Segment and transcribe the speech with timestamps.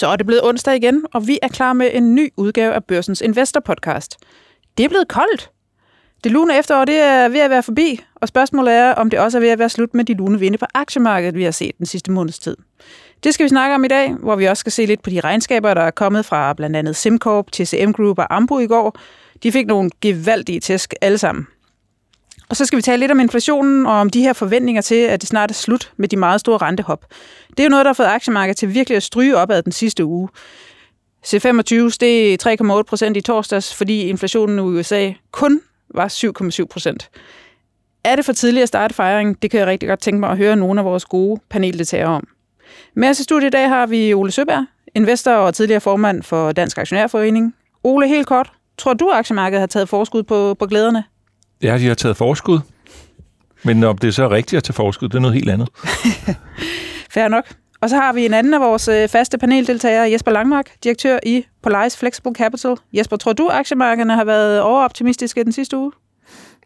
[0.00, 2.84] Så er det blevet onsdag igen, og vi er klar med en ny udgave af
[2.84, 4.16] Børsens Investor Podcast.
[4.78, 5.50] Det er blevet koldt.
[6.24, 9.38] Det lune efterår det er ved at være forbi, og spørgsmålet er, om det også
[9.38, 11.86] er ved at være slut med de lune vinde på aktiemarkedet, vi har set den
[11.86, 12.56] sidste måneds tid.
[13.24, 15.20] Det skal vi snakke om i dag, hvor vi også skal se lidt på de
[15.20, 18.98] regnskaber, der er kommet fra blandt andet SimCorp, TCM Group og Ambu i går.
[19.42, 21.46] De fik nogle gevaldige tæsk alle sammen.
[22.50, 25.20] Og så skal vi tale lidt om inflationen og om de her forventninger til, at
[25.20, 27.06] det snart er slut med de meget store rentehop.
[27.50, 30.04] Det er jo noget, der har fået aktiemarkedet til virkelig at stryge opad den sidste
[30.04, 30.28] uge.
[31.26, 35.60] C25 steg 3,8 procent i torsdags, fordi inflationen i USA kun
[35.94, 36.08] var
[36.60, 37.10] 7,7 procent.
[38.04, 39.36] Er det for tidligt at starte fejringen?
[39.42, 42.28] Det kan jeg rigtig godt tænke mig at høre nogle af vores gode paneldeltagere om.
[42.94, 46.52] Med os i studiet i dag har vi Ole Søberg, investor og tidligere formand for
[46.52, 47.54] Dansk Aktionærforening.
[47.84, 48.52] Ole, helt kort.
[48.78, 51.04] Tror du, at aktiemarkedet har taget forskud på, på glæderne?
[51.62, 52.58] Ja, de har taget forskud.
[53.64, 55.68] Men om det er så rigtigt at tage forskud, det er noget helt andet.
[57.14, 57.44] Fair nok.
[57.80, 61.44] Og så har vi en anden af vores øh, faste paneldeltagere, Jesper Langmark, direktør i
[61.62, 62.76] Polaris Flexible Capital.
[62.92, 65.92] Jesper, tror du, aktiemarkederne har været overoptimistiske den sidste uge?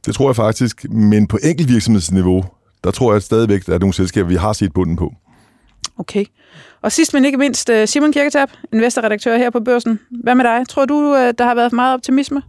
[0.06, 2.44] Det tror jeg faktisk, men på enkelt virksomhedsniveau,
[2.84, 5.12] der tror jeg stadigvæk, at der er nogle selskaber, vi har set bunden på.
[5.98, 6.24] Okay.
[6.82, 10.00] Og sidst men ikke mindst, øh, Simon Kirketab, investorredaktør her på Børsen.
[10.22, 10.68] Hvad med dig?
[10.68, 12.42] Tror du, øh, der har været meget optimisme?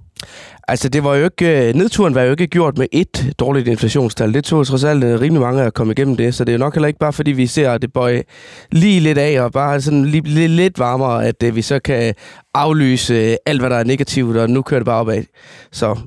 [0.67, 4.33] Altså, det var jo ikke, øh, nedturen var jo ikke gjort med et dårligt inflationstal.
[4.33, 6.59] Det tog trods alt øh, rimelig mange at komme igennem det, så det er jo
[6.59, 8.23] nok heller ikke bare, fordi vi ser, at det bøje
[8.71, 12.15] lige lidt af, og bare sådan lige, lidt, lidt varmere, at øh, vi så kan
[12.53, 15.23] aflyse alt, hvad der er negativt, og nu kører det bare opad.
[15.71, 15.97] Så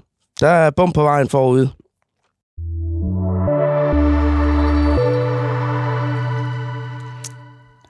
[0.40, 1.68] der er bum på vejen forud.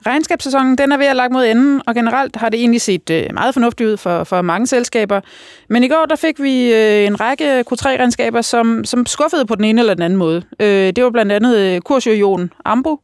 [0.08, 3.26] Regnskabssæsonen den er ved at lagt mod enden, og generelt har det egentlig set øh,
[3.34, 5.20] meget fornuftigt ud for, for mange selskaber.
[5.68, 9.64] Men i går der fik vi øh, en række Q3-regnskaber, som, som skuffede på den
[9.64, 10.42] ene eller den anden måde.
[10.60, 13.00] Øh, det var blandt andet øh, Kursjojon Ambo,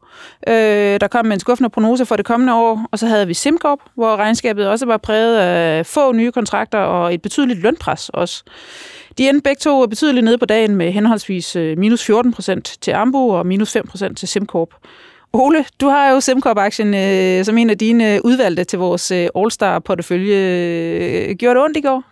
[0.48, 0.54] øh,
[1.00, 3.78] der kom med en skuffende prognose for det kommende år, og så havde vi Simcorp,
[3.94, 8.44] hvor regnskabet også var præget af få nye kontrakter og et betydeligt lønpres også.
[9.18, 12.90] De endte begge to betydeligt nede på dagen med henholdsvis øh, minus 14 procent til
[12.90, 14.68] Ambo og minus 5 procent til Simcorp.
[15.36, 19.28] Ole, du har jo SimCorp-aktien øh, som en af dine øh, udvalgte til vores øh,
[19.36, 20.36] All-Star-portefølje.
[20.36, 22.02] Øh, gjorde det ondt i går?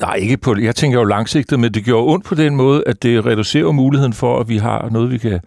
[0.00, 3.02] Nej, ikke på Jeg tænker jo langsigtet, men det gjorde ondt på den måde, at
[3.02, 5.40] det reducerer muligheden for, at vi har noget, vi kan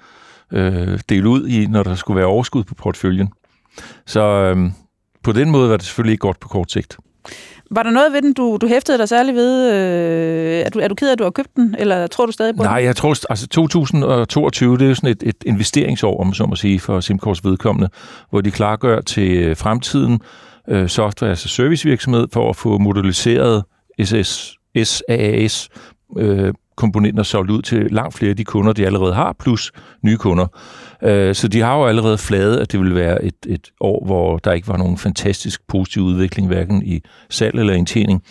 [0.53, 3.29] øh, dele ud i, når der skulle være overskud på porteføljen.
[4.05, 4.57] Så øh,
[5.23, 6.97] på den måde var det selvfølgelig ikke godt på kort sigt.
[7.75, 9.71] Var der noget ved den, du, du hæftede dig særligt ved?
[9.73, 12.31] Øh, er, du, er du ked af, at du har købt den, eller tror du
[12.31, 12.85] stadig på Nej, den?
[12.85, 16.79] jeg tror, altså 2022, det er jo sådan et, et investeringsår, om så må sige,
[16.79, 17.89] for Simcorps vedkommende,
[18.29, 20.19] hvor de klargør til øh, fremtiden
[20.67, 23.63] øh, software, altså servicevirksomhed, for at få modelliseret
[24.03, 24.53] SS,
[24.83, 25.69] SaaS
[26.17, 29.71] øh, komponenter solgt ud til langt flere af de kunder, de allerede har, plus
[30.03, 30.47] nye kunder.
[31.03, 34.37] Øh, så de har jo allerede fladet, at det vil være et, et år, hvor
[34.37, 38.23] der ikke var nogen fantastisk positiv udvikling, hverken i salg eller indtjening.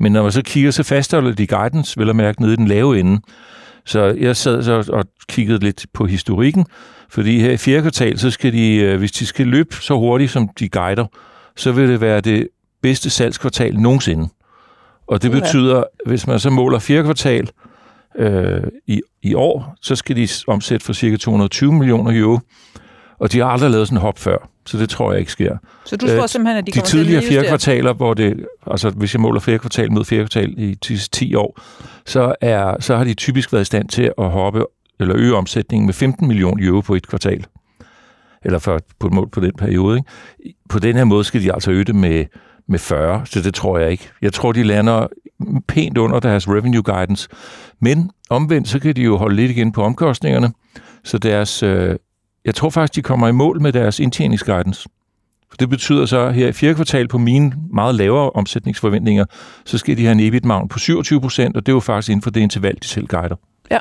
[0.00, 2.68] Men når man så kigger, så fastholder de guidance, vel at mærke, nede i den
[2.68, 3.20] lave ende.
[3.84, 6.66] Så jeg sad så og kiggede lidt på historikken,
[7.10, 10.30] fordi her i fjerde kvartal, så skal de, øh, hvis de skal løbe så hurtigt,
[10.30, 11.06] som de guider,
[11.56, 12.48] så vil det være det
[12.82, 14.28] bedste salgskvartal nogensinde.
[15.06, 17.48] Og det betyder, hvis man så måler fjerde kvartal,
[18.18, 22.38] øh, i, i år, så skal de omsætte for cirka 220 millioner euro,
[23.18, 25.56] og de har aldrig lavet sådan en hop før, så det tror jeg ikke sker.
[25.84, 28.90] Så du tror øh, simpelthen, at de, de tidligere til fjerde kvartaler, hvor det, altså
[28.90, 31.60] hvis jeg måler fjerde kvartal mod fjerde kvartal i de 10 år,
[32.06, 34.64] så, er, så har de typisk været i stand til at hoppe
[35.00, 37.46] eller øge omsætningen med 15 millioner euro på et kvartal.
[38.44, 39.96] Eller for, på, mål på den periode.
[39.96, 40.58] Ikke?
[40.68, 42.24] På den her måde skal de altså øge det med,
[42.68, 44.08] med 40, så det tror jeg ikke.
[44.22, 45.06] Jeg tror, de lander
[45.68, 47.28] pænt under deres revenue guidance.
[47.80, 50.52] Men omvendt, så kan de jo holde lidt igen på omkostningerne.
[51.04, 51.96] Så deres, øh,
[52.44, 54.88] jeg tror faktisk, de kommer i mål med deres indtjeningsguidance.
[55.60, 59.24] Det betyder så, at her i fjerde kvartal på mine meget lavere omsætningsforventninger,
[59.64, 62.22] så skal de have en ebit på 27 procent, og det er jo faktisk inden
[62.22, 63.36] for det interval, de selv guider.
[63.70, 63.78] Ja.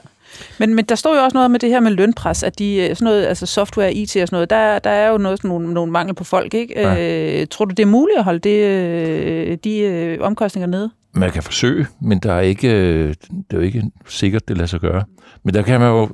[0.58, 3.06] Men, men der står jo også noget med det her med lønpres, at de, sådan
[3.06, 5.92] noget, altså software, IT og sådan noget, der, der er jo noget, sådan nogle, nogle
[5.92, 6.74] mangel på folk, ikke?
[6.80, 7.42] Ja.
[7.42, 10.92] Øh, tror du, det er muligt at holde det, øh, de øh, omkostninger nede?
[11.16, 14.68] Man kan forsøge, men der er ikke, øh, det er jo ikke sikkert, det lader
[14.68, 15.04] sig gøre.
[15.44, 16.10] Men der kan man jo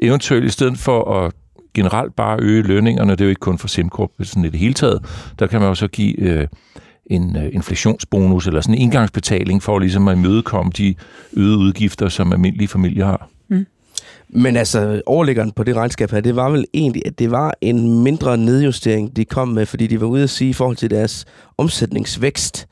[0.00, 1.32] eventuelt, i stedet for at
[1.74, 4.60] generelt bare øge lønningerne, det er jo ikke kun for SimCorp, men sådan i det
[4.60, 5.04] hele taget,
[5.38, 6.48] der kan man jo så give øh,
[7.06, 10.94] en øh, inflationsbonus eller sådan en indgangsbetaling for ligesom at imødekomme de
[11.32, 13.28] øgede udgifter, som almindelige familier har.
[14.32, 18.02] Men altså, overliggeren på det regnskab her, det var vel egentlig, at det var en
[18.02, 21.24] mindre nedjustering, de kom med, fordi de var ude at sige i forhold til deres
[21.58, 22.66] omsætningsvækst,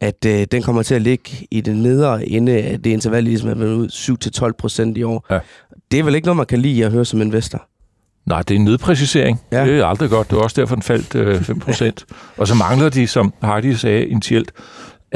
[0.00, 3.48] at øh, den kommer til at ligge i det nedre ende af det interval, ligesom
[3.48, 5.26] at ud 7-12 procent i år.
[5.30, 5.38] Ja.
[5.90, 7.68] Det er vel ikke noget, man kan lide at høre som investor?
[8.26, 9.40] Nej, det er en nedpræcisering.
[9.52, 9.64] Ja.
[9.64, 10.30] Det er aldrig godt.
[10.30, 11.92] Det er også derfor, den faldt øh, 5%.
[12.38, 14.52] og så mangler de, som Hardy sagde initielt,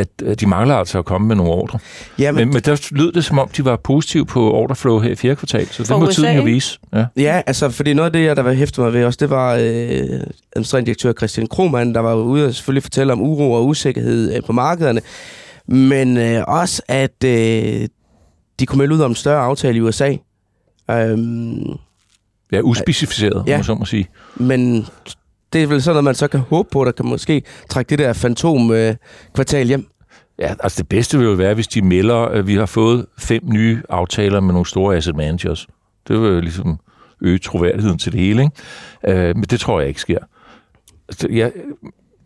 [0.01, 1.79] at de mangler altså at komme med nogle ordre.
[2.19, 5.15] Ja, Men, men der lød det, som om de var positive på orderflow her i
[5.15, 6.79] fjerde kvartal, så det må USA, tiden jo vise.
[6.95, 7.05] Ja.
[7.17, 9.55] Ja, altså, fordi noget af det, jeg der var hæftet mig ved også, det var
[9.55, 9.61] øh,
[10.57, 14.43] administrerende direktør Christian Krohmann, der var ude og selvfølgelig fortælle om uro og usikkerhed øh,
[14.43, 15.01] på markederne,
[15.67, 17.89] men øh, også, at øh,
[18.61, 20.15] de kunne melde ud om en større aftale i USA.
[20.91, 21.63] Øhm,
[22.53, 23.53] ja, uspecificeret, Ja.
[23.53, 23.57] ja.
[23.57, 24.09] må så må sige.
[24.37, 24.87] men
[25.53, 27.99] det er vel sådan noget, man så kan håbe på, der kan måske trække det
[27.99, 28.95] der fantom øh,
[29.35, 29.87] kvartal hjem.
[30.39, 33.43] Ja, altså det bedste vil jo være, hvis de melder, at vi har fået fem
[33.45, 35.67] nye aftaler med nogle store asset managers.
[36.09, 36.79] Det vil jo ligesom
[37.23, 39.29] øge troværdigheden til det hele, ikke?
[39.29, 40.19] Øh, men det tror jeg ikke sker.
[41.09, 41.49] Altså, ja,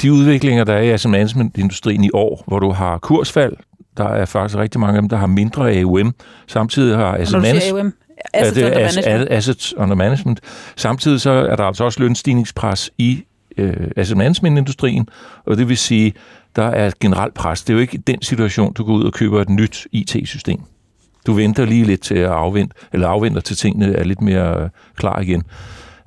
[0.03, 3.57] de udviklinger, der er i asset management-industrien i år, hvor du har kursfald,
[3.97, 6.15] der er faktisk rigtig mange af dem, der har mindre AUM.
[6.47, 7.95] Samtidig har asset management...
[8.35, 9.31] AUM, Ja, Assets det Under er ass- Management.
[9.33, 10.41] assets under management.
[10.77, 13.25] Samtidig så er der altså også lønstigningspres i
[13.59, 15.09] øh, asset management-industrien,
[15.47, 16.13] og det vil sige,
[16.57, 17.63] der er et generelt pres.
[17.63, 20.61] Det er jo ikke den situation, du går ud og køber et nyt IT-system.
[21.27, 24.69] Du venter lige lidt til at afvente, eller afventer til tingene er lidt mere øh,
[24.97, 25.43] klar igen.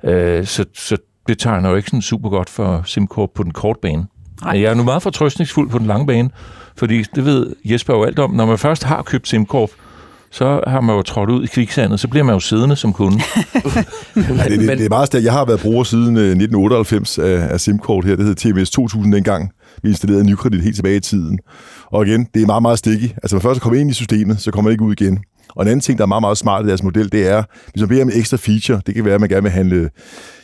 [0.04, 0.96] Øh, så, så
[1.28, 4.06] det tegner jo ikke sådan super godt for SimCorp på den korte bane.
[4.42, 4.60] Nej.
[4.62, 6.30] Jeg er nu meget fortrøstningsfuld på den lange bane,
[6.76, 8.30] fordi det ved Jesper jo alt om.
[8.30, 9.70] Når man først har købt SimCorp,
[10.30, 13.18] så har man jo trådt ud i kviksandet, så bliver man jo siddende som kunde.
[14.16, 15.24] Ja, det, det, det er meget stærkt.
[15.24, 18.16] Jeg har været bruger siden øh, 1998 af, af SIM-kort her.
[18.16, 19.50] Det hed TMS 2000 dengang.
[19.82, 21.38] Vi installerede nykredit helt tilbage i tiden.
[21.86, 23.10] Og igen, det er meget, meget sticky.
[23.22, 25.18] Altså, når først kommer ind i systemet, så kommer man ikke ud igen.
[25.56, 27.42] Og en anden ting, der er meget, meget smart i deres model, det er,
[27.72, 29.90] hvis man beder om en ekstra feature, det kan være, at man gerne vil handle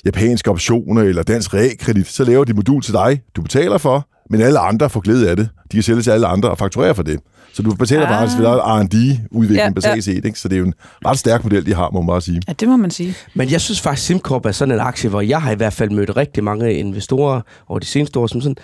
[0.04, 4.08] japanske optioner eller dansk realkredit, så laver de et modul til dig, du betaler for,
[4.30, 5.48] men alle andre får glæde af det.
[5.72, 7.20] De kan sælge til alle andre og fakturere for det.
[7.52, 8.30] Så du betaler bare Ah.
[8.30, 8.44] for
[8.80, 10.00] R&D-udvikling Ja, ja, basalt ja.
[10.00, 10.24] set.
[10.24, 10.38] Ikke?
[10.38, 10.74] Så det er jo en
[11.06, 12.42] ret stærk model, de har, må man bare sige.
[12.48, 13.14] Ja, det må man sige.
[13.34, 15.90] Men jeg synes faktisk, SimCorp er sådan en aktie, hvor jeg har i hvert fald
[15.90, 18.56] mødt rigtig mange investorer over de seneste år, som sådan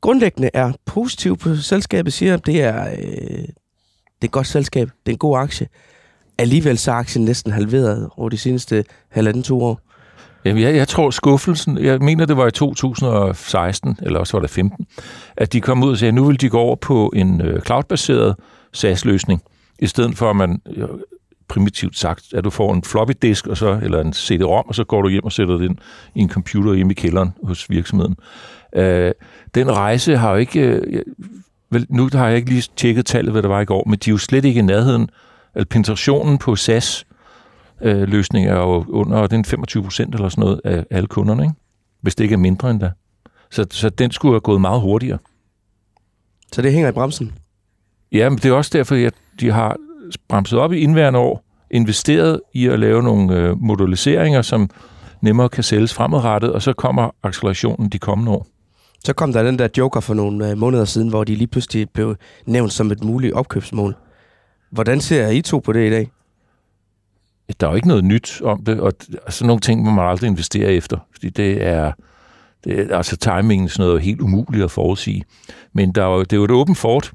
[0.00, 3.46] grundlæggende er positiv på selskabet, siger, at det er, øh, det
[4.22, 5.66] er et godt selskab, det er en god aktie.
[6.38, 9.80] Alligevel så er aktien næsten halveret over de seneste halvanden to år.
[10.44, 14.50] Jamen, jeg, jeg tror skuffelsen, jeg mener det var i 2016, eller også var det
[14.50, 14.86] 15,
[15.36, 17.60] at de kom ud og sagde, at nu vil de gå over på en øh,
[17.60, 18.36] cloud-baseret
[18.72, 19.42] SaaS-løsning,
[19.78, 20.88] i stedet for at man, øh,
[21.48, 24.84] primitivt sagt, at du får en floppy disk, og så, eller en CD-ROM, og så
[24.84, 25.76] går du hjem og sætter det ind
[26.14, 28.16] i en computer hjemme i kælderen hos virksomheden.
[28.76, 29.12] Øh,
[29.54, 30.60] den rejse har jo ikke...
[30.60, 31.02] Øh,
[31.70, 34.10] vel, nu har jeg ikke lige tjekket tallet, hvad der var i går, men de
[34.10, 35.08] er jo slet ikke i nærheden.
[35.54, 37.06] Altså, penetrationen på SaaS
[37.82, 40.84] øh, løsning er jo under, og det er en 25 procent eller sådan noget af
[40.90, 41.54] alle kunderne, ikke?
[42.00, 42.90] hvis det ikke er mindre end da.
[43.50, 45.18] Så, så den skulle have gået meget hurtigere.
[46.52, 47.32] Så det hænger i bremsen.
[48.12, 49.76] Ja, men det er også derfor, at de har
[50.28, 54.70] bremset op i indværende år, investeret i at lave nogle øh, moduliseringer, som
[55.20, 58.46] nemmere kan sælges fremadrettet, og så kommer accelerationen de kommende år.
[59.04, 61.90] Så kom der den der joker for nogle øh, måneder siden, hvor de lige pludselig
[61.90, 63.96] blev nævnt som et muligt opkøbsmål.
[64.70, 66.10] Hvordan ser I to på det i dag?
[67.60, 70.08] Der er jo ikke noget nyt om det, og d- sådan nogle ting må man
[70.08, 71.92] aldrig investere efter, fordi det er,
[72.64, 75.24] det er altså timingen sådan noget helt umuligt at forudsige.
[75.72, 77.12] Men der er jo, det er jo et åbent fort,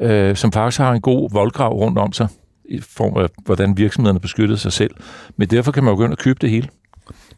[0.00, 2.28] øh, som faktisk har en god voldgrav rundt om sig,
[2.68, 4.94] i form af, hvordan virksomhederne beskyttede sig selv.
[5.36, 6.68] Men derfor kan man jo ind og købe det hele.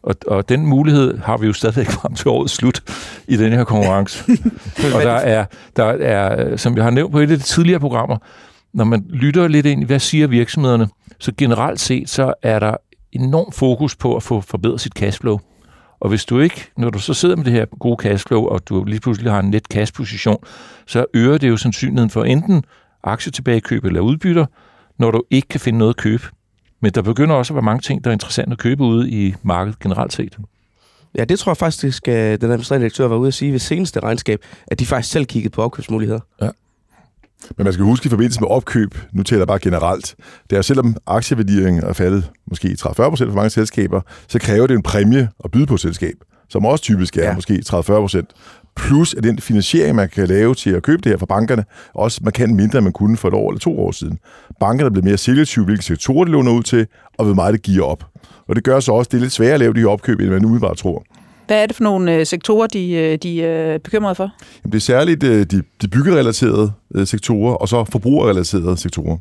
[0.02, 2.82] Og, og den mulighed har vi jo stadigvæk frem til årets slut
[3.28, 4.24] i den her konkurrence.
[4.94, 5.44] og der er,
[5.76, 8.16] der er, som jeg har nævnt på et af de tidligere programmer,
[8.72, 10.88] når man lytter lidt ind i, hvad siger virksomhederne,
[11.20, 12.76] så generelt set, så er der
[13.12, 15.38] enorm fokus på at få forbedret sit cashflow.
[16.00, 18.84] Og hvis du ikke, når du så sidder med det her gode cashflow, og du
[18.84, 20.44] lige pludselig har en net cash-position,
[20.86, 22.64] så øger det jo sandsynligheden for enten
[23.02, 24.46] aktietilbagekøb eller udbytter,
[24.98, 26.22] når du ikke kan finde noget at købe.
[26.80, 29.34] Men der begynder også at være mange ting, der er interessant at købe ude i
[29.42, 30.38] markedet generelt set.
[31.18, 34.00] Ja, det tror jeg faktisk, at den administrerende direktør var ude at sige ved seneste
[34.00, 36.20] regnskab, at de faktisk selv kiggede på opkøbsmuligheder.
[37.56, 40.14] Men man skal huske i forbindelse med opkøb, nu taler jeg bare generelt,
[40.50, 44.82] det er selvom aktievurderingen er faldet måske 30-40% for mange selskaber, så kræver det en
[44.82, 46.14] præmie at byde på et selskab,
[46.48, 47.34] som også typisk er Ja.
[47.34, 48.22] måske 30-40%.
[48.76, 52.20] Plus at den finansiering, man kan lave til at købe det her fra bankerne, også
[52.24, 54.18] markant mindre, end man kunne for et år eller to år siden.
[54.60, 56.86] Bankerne er blevet mere selektive, hvilke sektorer de låner ud til,
[57.18, 58.04] og hvor meget det giver op.
[58.48, 60.20] Og det gør så også, at det er lidt sværere at lave de her opkøb,
[60.20, 61.04] end man umiddelbart tror.
[61.50, 64.30] Hvad er det for nogle øh, sektorer, de, øh, de er bekymrede for?
[64.64, 69.16] Jamen, det er særligt øh, de, de byggerelaterede øh, sektorer, og så forbrugerrelaterede sektorer.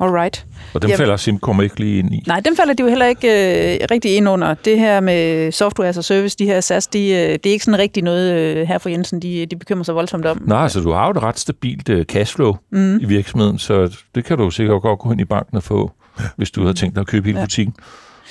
[0.00, 0.46] All right.
[0.74, 0.98] Og dem Jamen.
[0.98, 2.22] falder SimCorp ikke lige ind i.
[2.26, 4.54] Nej, dem falder de jo heller ikke øh, rigtig ind under.
[4.54, 7.64] Det her med software as a service, de her SaaS, de, øh, det er ikke
[7.64, 10.42] sådan rigtig noget øh, her for Jensen, de, de bekymrer sig voldsomt om.
[10.46, 12.96] Nej, altså du har jo et ret stabilt uh, cashflow mm.
[13.00, 15.90] i virksomheden, så det kan du sikkert godt gå ind i banken og få,
[16.36, 17.44] hvis du har tænkt dig at købe hele Ja.
[17.44, 17.74] butikken.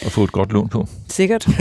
[0.01, 0.87] At få et godt lån på.
[1.07, 1.47] Sikkert.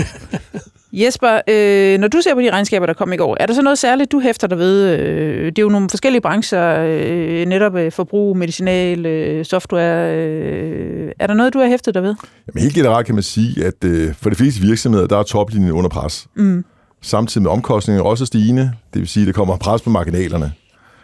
[0.93, 3.63] Jesper, øh, når du ser på de regnskaber, der kom i går, er der så
[3.63, 4.99] noget særligt, du hæfter dig ved?
[4.99, 10.17] Øh, det er jo nogle forskellige brancher, øh, netop øh, forbrug, medicinal, øh, software.
[10.17, 12.15] Øh, er der noget, du har hæftet dig ved?
[12.47, 15.73] Jamen, helt generelt kan man sige, at øh, for de fleste virksomheder, der er toplinjen
[15.73, 16.27] under pres.
[16.35, 16.65] Mm.
[17.03, 20.53] Samtidig med omkostningerne også stigende, det vil sige, at det kommer pres på marginalerne.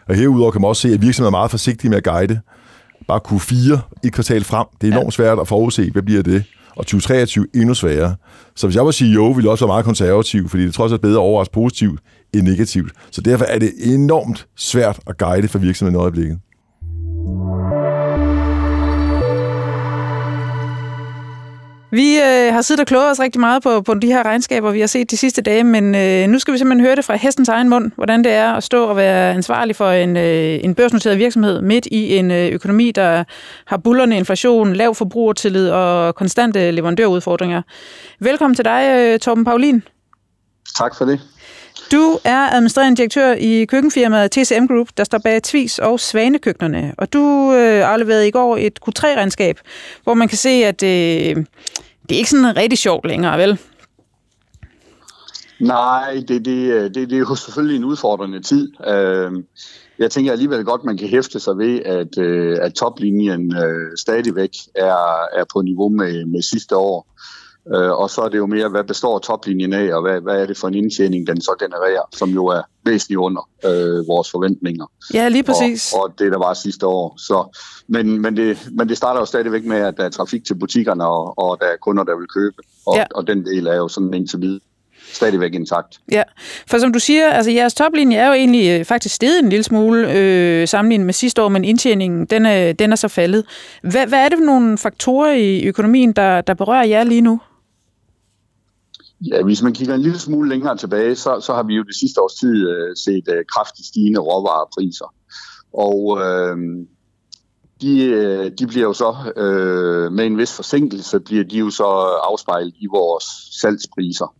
[0.08, 2.40] Og herudover kan man også se, at virksomheder er meget forsigtige med at guide.
[3.08, 6.44] Bare Q4 et kvartal frem, det er enormt svært at forudse, hvad bliver det?
[6.76, 8.16] Og 2023 endnu sværere.
[8.56, 11.00] Så hvis jeg var CEO, ville jeg også være meget konservativ, fordi det trods alt
[11.00, 12.00] bedre overraske positivt
[12.34, 12.92] end negativt.
[13.10, 16.38] Så derfor er det enormt svært at guide for virksomheden i øjeblikket.
[21.94, 24.80] Vi øh, har siddet og kloget os rigtig meget på, på de her regnskaber, vi
[24.80, 27.48] har set de sidste dage, men øh, nu skal vi simpelthen høre det fra hestens
[27.48, 31.18] egen mund, hvordan det er at stå og være ansvarlig for en, øh, en børsnoteret
[31.18, 33.24] virksomhed midt i en øh, økonomi, der
[33.66, 37.62] har bullerne inflation, lav forbrugertillid og konstante leverandørudfordringer.
[38.20, 39.82] Velkommen til dig, øh, Torben Paulin.
[40.78, 41.20] Tak for det.
[41.92, 46.94] Du er administrerende direktør i køkkenfirmaet TCM Group, der står bag Tvis og Svanekøkkenerne.
[46.98, 49.60] Og du øh, afleverede i går et Q3-regnskab,
[50.04, 50.88] hvor man kan se, at øh,
[52.08, 53.58] det er ikke sådan rigtig sjovt længere, vel?
[55.60, 58.72] Nej, det, det, det, det er jo selvfølgelig en udfordrende tid.
[58.88, 59.32] Øh,
[59.98, 64.50] jeg tænker alligevel godt, man kan hæfte sig ved, at, øh, at toplinjen øh, stadigvæk
[64.74, 67.06] er, er på niveau med, med sidste år.
[67.74, 70.46] Øh, og så er det jo mere, hvad består toplinjen af, og hvad, hvad er
[70.46, 74.86] det for en indtjening, den så genererer, som jo er væsentligt under øh, vores forventninger.
[75.14, 75.92] Ja, lige præcis.
[75.92, 77.14] Og, og det, der var sidste år.
[77.18, 80.54] Så, men, men, det, men det starter jo stadigvæk med, at der er trafik til
[80.54, 82.56] butikkerne, og, og der er kunder, der vil købe.
[82.86, 83.04] Og, ja.
[83.14, 84.60] og den del er jo sådan indtil videre
[85.12, 86.00] stadigvæk intakt.
[86.12, 86.22] Ja,
[86.66, 89.62] for som du siger, altså jeres toplinje er jo egentlig øh, faktisk steget en lille
[89.62, 93.44] smule øh, sammenlignet med sidste år, men indtjeningen, den er, den er så faldet.
[93.82, 97.40] Hvad, hvad er det for nogle faktorer i økonomien, der, der berører jer lige nu?
[99.26, 101.94] Ja, hvis man kigger en lille smule længere tilbage, så, så har vi jo det
[101.94, 105.14] sidste års tid øh, set øh, kraftigt stigende råvarepriser.
[105.72, 106.56] Og øh,
[107.80, 111.84] de, øh, de bliver jo så, øh, med en vis forsinkelse, bliver de jo så
[112.30, 113.24] afspejlet i vores
[113.60, 114.34] salgspriser.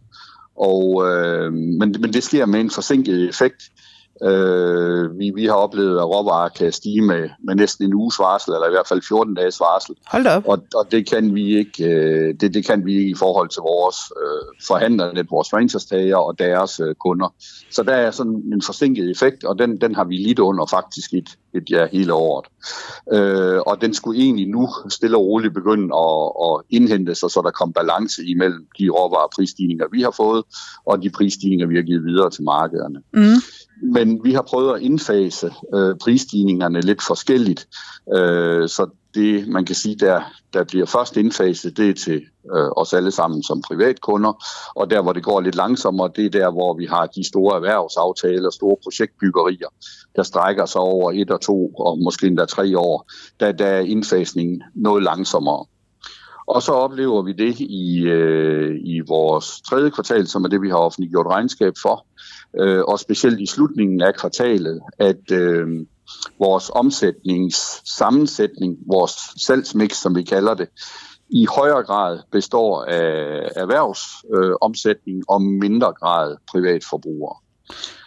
[0.56, 3.62] Og, øh, men, men det sker med en forsinket effekt,
[4.24, 8.52] Øh, vi, vi har oplevet, at råvarer kan stige med, med næsten en uges varsel,
[8.54, 9.94] eller i hvert fald 14 dages varsel.
[10.06, 10.42] Hold op.
[10.46, 13.60] Og, og det kan vi ikke øh, det, det kan vi ikke i forhold til
[13.60, 17.34] vores øh, forhandlere, vores franchise og deres øh, kunder.
[17.70, 21.14] Så der er sådan en forsinket effekt, og den, den har vi lidt under faktisk
[21.14, 22.46] et, et ja, hele året.
[23.12, 27.40] Øh, og den skulle egentlig nu stille og roligt begynde at, at indhente sig, så
[27.44, 30.44] der kom balance imellem de råvareprisstigninger, vi har fået,
[30.86, 33.02] og de prisstigninger, vi har givet videre til markederne.
[33.12, 33.40] Mm.
[33.82, 37.68] Men vi har prøvet at indfase øh, prisstigningerne lidt forskelligt,
[38.14, 40.20] øh, så det, man kan sige, der,
[40.52, 42.22] der bliver først indfaset, det er til
[42.56, 46.30] øh, os alle sammen som privatkunder, og der, hvor det går lidt langsommere, det er
[46.30, 49.68] der, hvor vi har de store erhvervsaftaler, store projektbyggerier,
[50.16, 53.10] der strækker sig over et og to, og måske endda tre år,
[53.40, 55.66] der, der er indfasningen noget langsommere.
[56.46, 60.68] Og så oplever vi det i, øh, i vores tredje kvartal, som er det, vi
[60.68, 62.06] har offentliggjort regnskab for,
[62.61, 65.68] øh, og specielt i slutningen af kvartalet, at øh,
[66.38, 69.12] vores omsætningssammensætning, vores
[69.47, 70.68] salgsmix, som vi kalder det,
[71.28, 77.37] i højere grad består af erhvervsomsætning øh, og mindre grad privatforbrugere.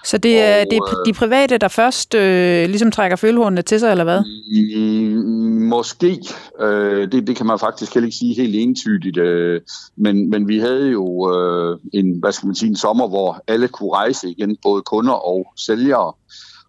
[0.05, 3.79] Så det er, og, det er de private, der først øh, ligesom trækker følehornene til
[3.79, 4.21] sig, eller hvad?
[5.59, 6.19] Måske.
[6.61, 9.17] Øh, det, det kan man faktisk heller ikke sige helt entydigt.
[9.17, 9.61] Øh,
[9.95, 13.67] men, men vi havde jo øh, en, hvad skal man sige, en sommer, hvor alle
[13.67, 16.13] kunne rejse igen, både kunder og sælgere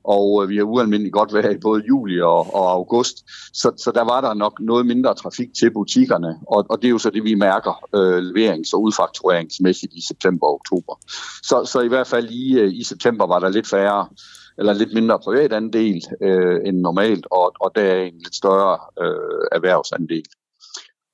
[0.06, 3.16] og øh, vi har ualmindeligt godt været i både juli og, og august,
[3.52, 6.90] så, så der var der nok noget mindre trafik til butikkerne, og, og det er
[6.90, 10.94] jo så det, vi mærker øh, leverings- og udfaktureringsmæssigt i september og oktober.
[11.42, 14.08] Så, så i hvert fald lige øh, i september var der lidt færre
[14.58, 18.78] eller lidt mindre privat andel øh, end normalt, og, og der er en lidt større
[19.04, 20.22] øh, erhvervsandel.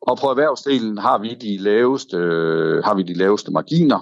[0.02, 4.00] Og på erhvervsdelen har vi de laveste, øh, har vi de laveste marginer,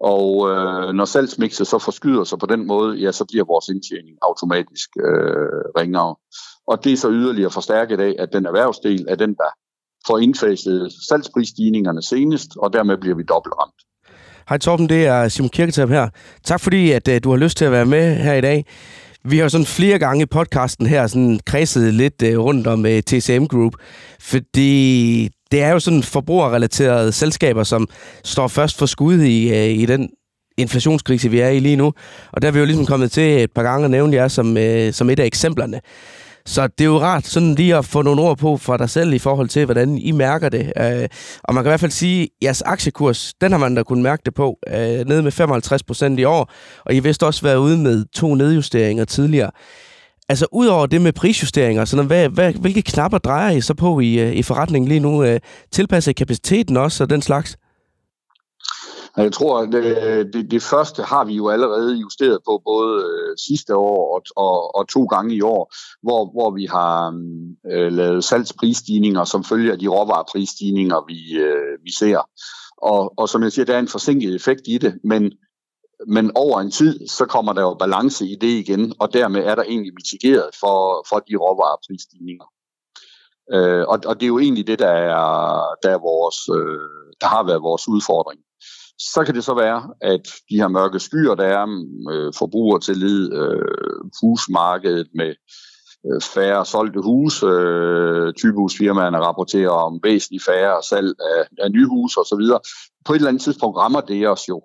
[0.00, 4.16] og øh, når salgsmixet så forskyder sig på den måde, ja, så bliver vores indtjening
[4.22, 6.16] automatisk øh, ringere.
[6.66, 9.50] Og det er så yderligere forstærket af, at den erhvervsdel er den, der
[10.06, 13.80] får indfaset salgsprisstigningerne senest, og dermed bliver vi dobbelt ramt.
[14.48, 16.08] Hej Torben, det er Simon Kirketab her.
[16.44, 18.64] Tak fordi, at øh, du har lyst til at være med her i dag.
[19.28, 23.02] Vi har sådan flere gange i podcasten her sådan kredset lidt øh, rundt om øh,
[23.02, 23.72] TCM Group,
[24.20, 27.88] fordi det er jo sådan forbrugerrelaterede selskaber, som
[28.24, 30.10] står først for skud i, øh, i den
[30.58, 31.92] inflationskrise, vi er i lige nu.
[32.32, 34.56] Og der er vi jo ligesom kommet til et par gange at nævne jer som,
[34.56, 35.80] øh, som et af eksemplerne.
[36.46, 39.12] Så det er jo rart sådan lige at få nogle ord på fra dig selv
[39.12, 40.72] i forhold til, hvordan I mærker det.
[40.76, 41.08] Øh,
[41.44, 44.02] og man kan i hvert fald sige, at jeres aktiekurs, den har man da kunnet
[44.02, 44.74] mærke det på, øh,
[45.08, 46.50] nede med 55 procent i år,
[46.84, 49.50] og I vist også været ude med to nedjusteringer tidligere.
[50.28, 54.18] Altså, udover det med prisjusteringer, sådan, hvad, hvad, hvilke knapper drejer I så på i,
[54.18, 55.24] øh, i forretningen lige nu?
[55.24, 55.40] Øh,
[55.72, 57.56] Tilpasser I kapaciteten også og den slags?
[59.16, 63.36] Jeg tror, at det, det, det første har vi jo allerede justeret på både øh,
[63.48, 67.08] sidste år og, og, og to gange i år, hvor, hvor vi har
[67.72, 72.28] øh, lavet salgsprisstigninger, som følger de råvareprisstigninger, vi, øh, vi ser.
[72.76, 75.32] Og, og som jeg siger, der er en forsinket effekt i det, men,
[76.06, 79.54] men over en tid, så kommer der jo balance i det igen, og dermed er
[79.54, 82.44] der egentlig mitigeret for, for de råvareprisstigninger.
[83.52, 85.20] Øh, og, og det er jo egentlig det, der er,
[85.82, 88.40] der er vores, øh, der har været vores udfordring.
[88.98, 90.20] Så kan det så være, at
[90.50, 91.66] de her mørke skyer, der er
[92.12, 95.34] øh, forbrugertillid, øh, husmarkedet med
[96.06, 102.20] øh, færre solgte huse, øh, typehusfirmaerne rapporterer om væsentligt færre salg af, af nye huse
[102.20, 102.44] osv.
[103.04, 104.62] På et eller andet tidspunkt rammer det os jo.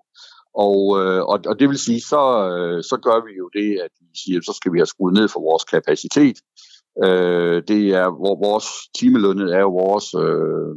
[0.54, 3.92] Og, øh, og, og det vil sige, så, øh, så gør vi jo det, at
[4.00, 6.38] vi siger, så skal vi have skruet ned for vores kapacitet.
[7.06, 8.68] Øh, det er, hvor vores
[9.00, 10.72] timelønnet er jo vores, øh,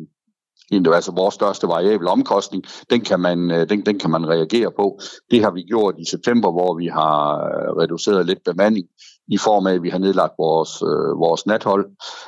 [0.95, 5.01] altså vores største variable omkostning, den kan, man, øh, den, den kan man reagere på.
[5.31, 8.87] Det har vi gjort i september, hvor vi har øh, reduceret lidt bemanding
[9.29, 11.87] i form af, at vi har nedlagt vores, øh, vores nathold.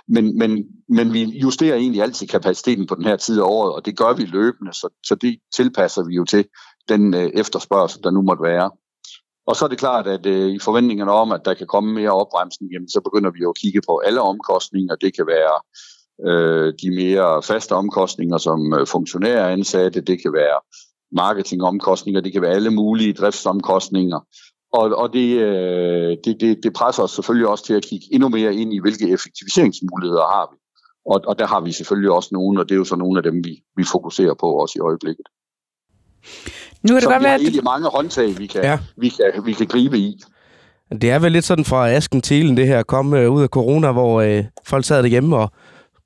[0.09, 3.87] Men, men, men vi justerer egentlig altid kapaciteten på den her tid af året, og
[3.87, 6.45] det gør vi løbende, så, så det tilpasser vi jo til
[6.89, 8.71] den øh, efterspørgsel, der nu måtte være.
[9.47, 12.11] Og så er det klart, at øh, i forventningerne om, at der kan komme mere
[12.11, 14.95] opbremsning, jamen, så begynder vi jo at kigge på alle omkostninger.
[14.95, 15.57] Det kan være
[16.27, 20.61] øh, de mere faste omkostninger som øh, funktionære ansatte, det kan være
[21.13, 24.21] marketingomkostninger, det kan være alle mulige driftsomkostninger.
[24.73, 28.29] Og, og det, øh, det, det, det presser os selvfølgelig også til at kigge endnu
[28.29, 30.59] mere ind i, hvilke effektiviseringsmuligheder har vi.
[31.13, 33.23] Og, og der har vi selvfølgelig også nogle, og det er jo så nogle af
[33.23, 35.27] dem, vi, vi fokuserer på også i øjeblikket.
[36.83, 38.79] Nu er det så godt vi har egentlig mange håndtag, vi kan, ja.
[38.97, 40.21] vi, kan, vi kan gribe i.
[40.91, 43.49] Det er vel lidt sådan fra asken til det her, at komme øh, ud af
[43.49, 45.51] corona, hvor øh, folk sad derhjemme og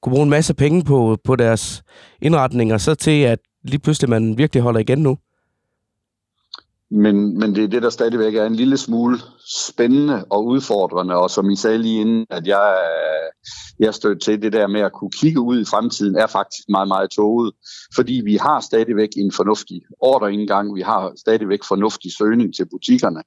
[0.03, 1.83] kunne bruge en masse penge på, på deres
[2.23, 5.19] indretninger, så til at lige pludselig man virkelig holder igen nu.
[6.91, 9.19] Men, men det er det, der stadigvæk er en lille smule
[9.69, 12.77] spændende og udfordrende, og som I sagde lige inden, at jeg,
[13.79, 16.89] jeg stødte til det der med at kunne kigge ud i fremtiden, er faktisk meget,
[16.89, 17.53] meget tåget,
[17.95, 23.23] fordi vi har stadigvæk en fornuftig ordreindgang, vi har stadigvæk fornuftig søgning til butikkerne,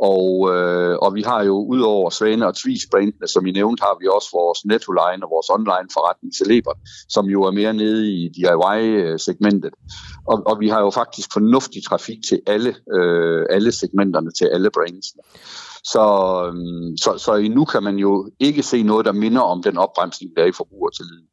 [0.00, 3.96] og, øh, og vi har jo udover Svane og Tvis brandene, som I nævnte, har
[4.00, 6.76] vi også vores Nettoline og vores online forretning Celebert,
[7.08, 9.74] som jo er mere nede i DIY-segmentet.
[10.28, 14.70] Og, og vi har jo faktisk fornuftig trafik til alle, øh, alle segmenterne, til alle
[14.70, 15.22] brandsene.
[15.84, 16.04] Så,
[16.46, 20.32] øh, så, så nu kan man jo ikke se noget, der minder om den opbremsning,
[20.36, 21.26] der er i forbrugertilliden.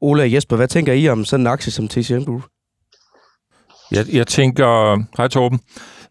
[0.00, 2.42] Ola og Jesper, hvad tænker I om sådan en aktie som TCM Group?
[3.90, 5.02] Jeg, jeg tænker...
[5.16, 5.60] Hej Torben.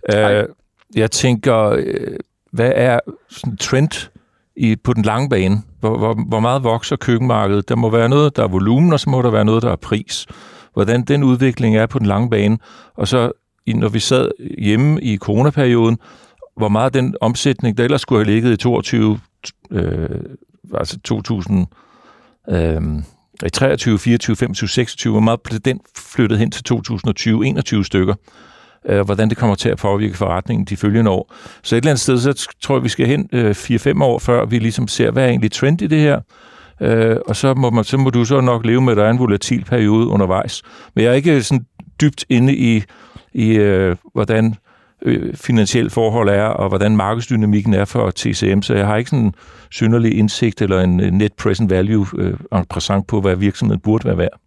[0.10, 0.44] Hej.
[0.44, 0.50] Uh,
[0.96, 2.18] jeg tænker, øh,
[2.52, 3.00] hvad er
[3.30, 4.10] sådan trend
[4.56, 5.62] i, på den lange bane?
[5.80, 7.70] Hvor, hvor, hvor meget vokser køkkenmarkedet?
[7.70, 9.76] Der må være noget, der er volumen, og så må der være noget, der er
[9.76, 10.28] pris.
[10.74, 12.58] Hvordan den udvikling er på den lange bane.
[12.96, 13.32] Og så,
[13.68, 15.98] når vi sad hjemme i coronaperioden,
[16.58, 19.20] hvor meget den omsætning, der ellers skulle have ligget i 22,
[19.72, 20.10] øh,
[20.74, 21.68] altså 2000,
[22.50, 22.82] øh,
[23.46, 28.16] i 23, 24, 25, 26, hvor meget blev den flyttet hen til 2020, 21 stykker
[28.90, 31.34] øh, hvordan det kommer til at påvirke forretningen de følgende år.
[31.64, 34.46] Så et eller andet sted, så tror jeg, vi skal hen øh, 4-5 år, før
[34.46, 36.20] vi ligesom ser, hvad er egentlig trend i det her,
[36.82, 39.10] øh, og så må, man, så må du så nok leve med, at der er
[39.10, 40.62] en volatil periode undervejs.
[40.96, 41.66] Men jeg er ikke sådan
[42.02, 42.84] dybt inde i,
[43.34, 44.56] i øh, hvordan
[45.02, 49.26] øh, finansielle forhold er, og hvordan markedsdynamikken er for TCM, så jeg har ikke sådan
[49.26, 49.36] en
[49.72, 54.40] synderlig indsigt eller en net present value øh, en på, hvad virksomheden burde være værd.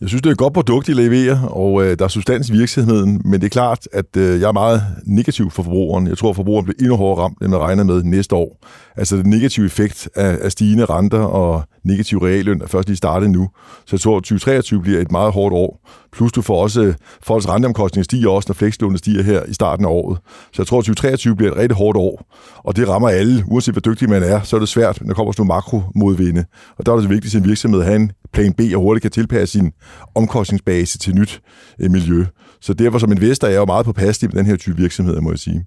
[0.00, 2.52] Jeg synes, det er et godt produkt, de leverer, og øh, der er substans i
[2.52, 6.06] virksomheden, men det er klart, at øh, jeg er meget negativ for forbrugeren.
[6.06, 8.66] Jeg tror, at forbrugeren bliver endnu hårdere ramt, end man regner med næste år.
[8.96, 13.30] Altså den negative effekt af, af stigende renter og negativ realløn er først lige startet
[13.30, 13.48] nu.
[13.86, 15.88] Så jeg tror, at 2023 bliver et meget hårdt år.
[16.12, 19.90] Plus du får også, folks renteomkostninger stiger også, når flekslånene stiger her i starten af
[19.90, 20.18] året.
[20.52, 22.26] Så jeg tror, at 2023 bliver et rigtig hårdt år.
[22.56, 25.14] Og det rammer alle, uanset hvor dygtig man er, så er det svært, når der
[25.14, 26.44] kommer sådan makro makromodvinde.
[26.78, 29.02] Og der er det vigtigt, at en virksomhed at have en plan B og hurtigt
[29.02, 29.72] kan tilpasse sin
[30.14, 31.40] omkostningsbase til nyt
[31.80, 32.24] øh, miljø.
[32.60, 35.20] Så derfor som investor er jeg jo meget på påpasselig med den her type virksomhed,
[35.20, 35.64] må jeg sige.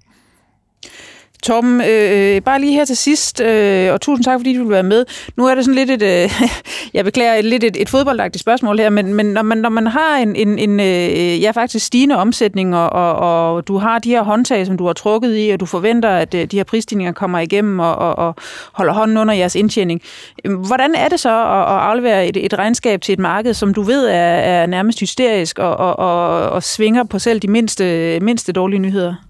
[1.45, 4.83] Tom, øh, bare lige her til sidst, øh, og tusind tak, fordi du vil være
[4.83, 5.05] med.
[5.37, 6.41] Nu er det sådan lidt et, øh,
[6.93, 10.17] jeg beklager, lidt et, et fodboldagtigt spørgsmål her, men, men når, man, når man har
[10.17, 14.23] en, en, en øh, ja, faktisk stigende omsætning, og, og, og du har de her
[14.23, 17.39] håndtag, som du har trukket i, og du forventer, at øh, de her prisstigninger kommer
[17.39, 18.35] igennem og, og, og
[18.73, 20.01] holder hånden under jeres indtjening.
[20.45, 23.73] Øh, hvordan er det så at, at aflevere et, et regnskab til et marked, som
[23.73, 28.19] du ved er, er nærmest hysterisk og, og, og, og svinger på selv de mindste,
[28.21, 29.24] mindste dårlige nyheder?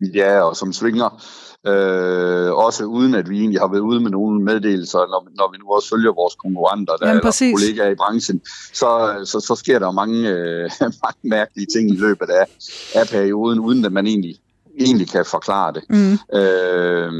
[0.00, 1.22] Ja, og som svinger,
[1.66, 5.58] øh, også uden at vi egentlig har været ude med nogle meddelelser, når, når vi
[5.58, 8.40] nu også følger vores konkurrenter, der Jamen, er kollegaer i branchen,
[8.72, 8.88] så,
[9.24, 10.70] så, så sker der mange, øh,
[11.04, 12.46] mange mærkelige ting i løbet af,
[12.94, 14.36] af perioden, uden at man egentlig,
[14.80, 15.82] egentlig kan forklare det.
[15.88, 16.38] Mm.
[16.38, 17.12] Øh,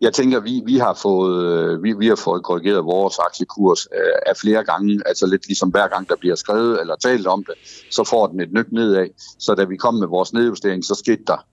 [0.00, 4.36] jeg tænker, vi, vi har fået vi, vi har fået korrigeret vores aktiekurs øh, af
[4.36, 7.54] flere gange, altså lidt ligesom hver gang der bliver skrevet eller talt om det,
[7.90, 9.06] så får den et nyk nedad.
[9.38, 11.46] Så da vi kom med vores nedjustering, så skete der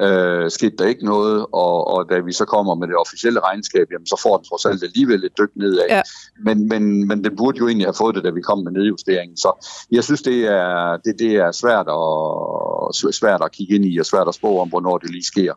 [0.00, 3.86] øh, skete der ikke noget, og, og da vi så kommer med det officielle regnskab,
[3.92, 5.86] jamen, så får den trods alt alligevel et dyk nedad.
[5.88, 6.02] Ja.
[6.44, 9.36] Men, men, men den burde jo egentlig have fået det, da vi kom med nedjusteringen.
[9.36, 13.98] Så jeg synes, det er, det, det er svært, at, svært at kigge ind i,
[13.98, 15.54] og svært at spå om, hvornår det lige sker,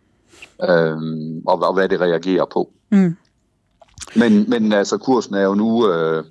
[0.70, 0.98] øh,
[1.48, 2.70] og, og hvad det reagerer på.
[2.90, 3.16] Mm.
[4.16, 5.92] Men, men altså, kursen er jo nu...
[5.92, 6.24] Øh,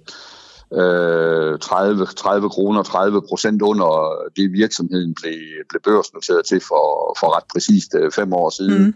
[0.73, 7.45] 30, 30 kroner, 30 procent under det virksomheden blev, blev børsnoteret til for, for ret
[7.53, 8.85] præcist øh, fem år siden.
[8.85, 8.95] Mm.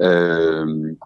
[0.00, 0.96] Øh,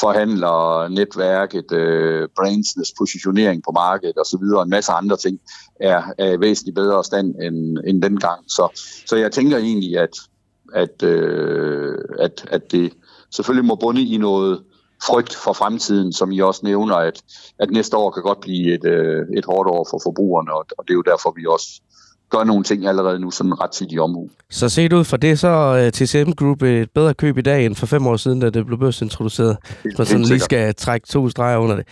[0.00, 4.44] forhandler netværket, øh, brandsnes positionering på markedet osv.
[4.56, 5.40] og en masse andre ting
[5.80, 8.44] er, er væsentligt bedre stand end, end dengang.
[8.48, 10.16] Så, så jeg tænker egentlig, at,
[10.74, 12.92] at, øh, at, at det
[13.30, 14.62] selvfølgelig må bunde i noget,
[15.04, 17.22] frygt for fremtiden, som I også nævner, at,
[17.58, 20.84] at næste år kan godt blive et, øh, et hårdt år for forbrugerne, og, og
[20.84, 21.80] det er jo derfor, vi også
[22.30, 24.28] gør nogle ting allerede nu, sådan ret til de omhu.
[24.50, 27.74] Så set ud fra det, så er TCM Group et bedre køb i dag, end
[27.74, 29.56] for fem år siden, da det blev børsintroduceret.
[29.82, 31.84] Hvis man sådan lige skal trække to streger under det.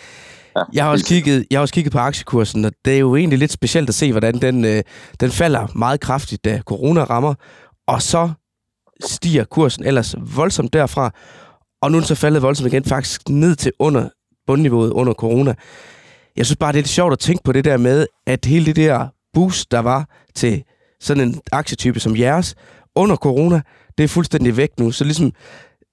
[0.56, 3.16] Ja, jeg, har også kigget, jeg har også kigget på aktiekursen, og det er jo
[3.16, 4.82] egentlig lidt specielt at se, hvordan den, øh,
[5.20, 7.34] den falder meget kraftigt, da corona rammer,
[7.86, 8.30] og så
[9.04, 11.10] stiger kursen ellers voldsomt derfra.
[11.84, 14.08] Og nu er den så faldet voldsomt igen, faktisk ned til under
[14.46, 15.54] bundniveauet under corona.
[16.36, 18.66] Jeg synes bare, det er lidt sjovt at tænke på det der med, at hele
[18.66, 20.62] det der boost, der var til
[21.00, 22.54] sådan en aktietype som jeres
[22.96, 23.62] under corona,
[23.98, 24.90] det er fuldstændig væk nu.
[24.90, 25.32] Så ligesom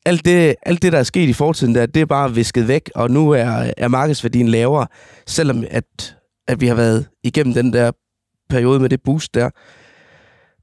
[0.05, 2.91] alt det, alt det der er sket i fortiden, der, det er bare visket væk,
[2.95, 4.87] og nu er, er markedsværdien lavere,
[5.27, 6.15] selvom at,
[6.47, 7.91] at vi har været igennem den der
[8.49, 9.49] periode med det boost der.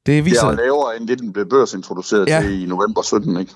[0.07, 0.51] Det viser...
[0.51, 2.41] Det er lavere, end det den blev børsintroduceret ja.
[2.43, 3.53] til i november 17, ikke?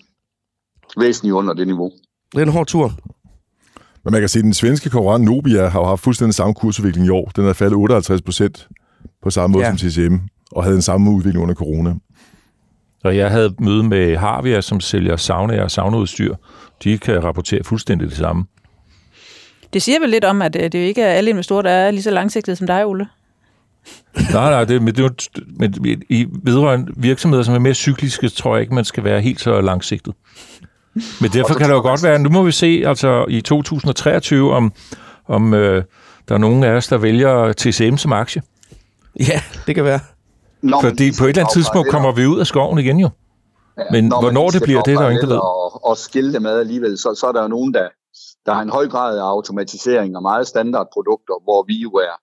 [0.99, 1.91] Væsentligt under det niveau.
[2.33, 2.93] Det er en hård tur.
[4.05, 7.11] Men man kan se, at den svenske konkurrent Nobia har haft fuldstændig samme kursudvikling i
[7.11, 7.31] år.
[7.37, 8.69] Den er faldet 58 procent
[9.23, 9.77] på samme måde ja.
[9.77, 10.17] som TCM,
[10.53, 11.95] og havde den samme udvikling under corona.
[13.03, 16.35] Så jeg havde møde med Harvia, som sælger sauna og saunaudstyr.
[16.85, 18.45] De kan rapportere fuldstændig det samme.
[19.73, 21.91] Det siger vel lidt om, at øh, det jo ikke er alle investorer, der er
[21.91, 23.07] lige så langsigtede som dig, Ole?
[24.33, 28.63] nej, nej, det, men, det, men i vedrørende virksomheder, som er mere cykliske, tror jeg
[28.63, 30.15] ikke, man skal være helt så langsigtet.
[30.95, 34.73] Men derfor kan det jo godt være, nu må vi se altså i 2023, om,
[35.29, 35.85] om øh,
[36.29, 38.43] der er nogen af os, der vælger TCM som aktie.
[39.21, 40.01] Ja, det kan være.
[40.63, 43.11] Nå, Fordi på et eller andet tidspunkt kommer vi ud af skoven igen jo.
[43.79, 45.37] Ja, men når hvornår det bliver, det er der ingen, der ved.
[45.37, 47.89] Og, og skille det med alligevel, så, så er der jo nogen, der,
[48.47, 52.17] der har en høj grad af automatisering og meget standardprodukter, hvor vi jo er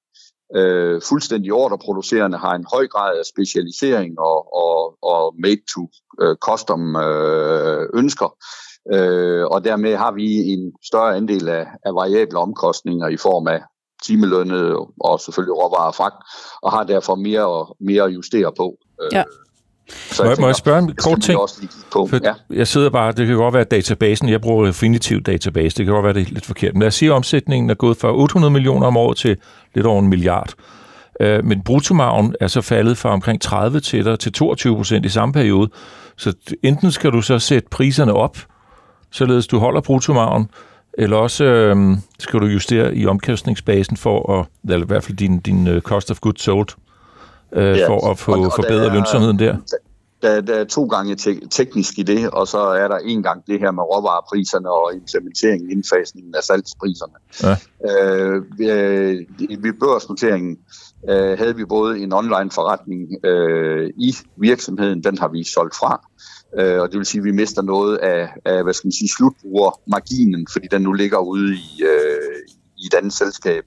[0.55, 7.89] øh, fuldstændig ordreproducerende, har en høj grad af specialisering og, og, og made-to-custom øh, øh,
[7.93, 8.35] ønsker.
[8.93, 13.61] Øh, og dermed har vi en større andel af, af variable omkostninger i form af
[14.03, 16.23] timelønnet og selvfølgelig råvarer og fragt,
[16.61, 18.77] og har derfor mere, mere at justere på.
[19.01, 19.23] Øh, ja.
[19.89, 21.39] Så må, jeg, må jeg spørge en kort ting?
[21.39, 22.07] Også lige på.
[22.07, 22.33] For ja.
[22.49, 25.93] Jeg sidder bare, det kan godt være, at databasen, jeg bruger Refinitiv database, det kan
[25.93, 26.73] godt være, det er lidt forkert.
[26.73, 29.37] Men lad os sige, at omsætningen er gået fra 800 millioner om året til
[29.75, 30.53] lidt over en milliard.
[31.21, 35.33] Øh, men bruttomagen er så faldet fra omkring 30 til, til 22 procent i samme
[35.33, 35.69] periode.
[36.17, 38.37] Så enten skal du så sætte priserne op,
[39.11, 40.49] således du holder bruttomagen,
[40.93, 45.39] eller også øh, skal du justere i omkostningsbasen for at, eller i hvert fald din,
[45.39, 46.67] din uh, cost of goods sold,
[47.53, 47.89] øh, ja.
[47.89, 49.57] for at få og, og forbedret lønsomheden der?
[50.21, 53.47] Der, der er to gange te- teknisk i det, og så er der en gang
[53.47, 57.13] det her med råvarepriserne og implementeringen, indfasningen af salgspriserne.
[57.43, 57.55] Ja.
[57.89, 59.25] Øh, ved,
[59.61, 60.57] ved børsnoteringen
[61.09, 66.07] øh, havde vi både en online forretning øh, i virksomheden, den har vi solgt fra,
[66.59, 69.09] øh, og det vil sige, at vi mister noget af, af hvad skal man sige,
[69.17, 72.39] slutbrugermarginen, fordi den nu ligger ude i, øh,
[72.77, 73.63] i et andet selskab.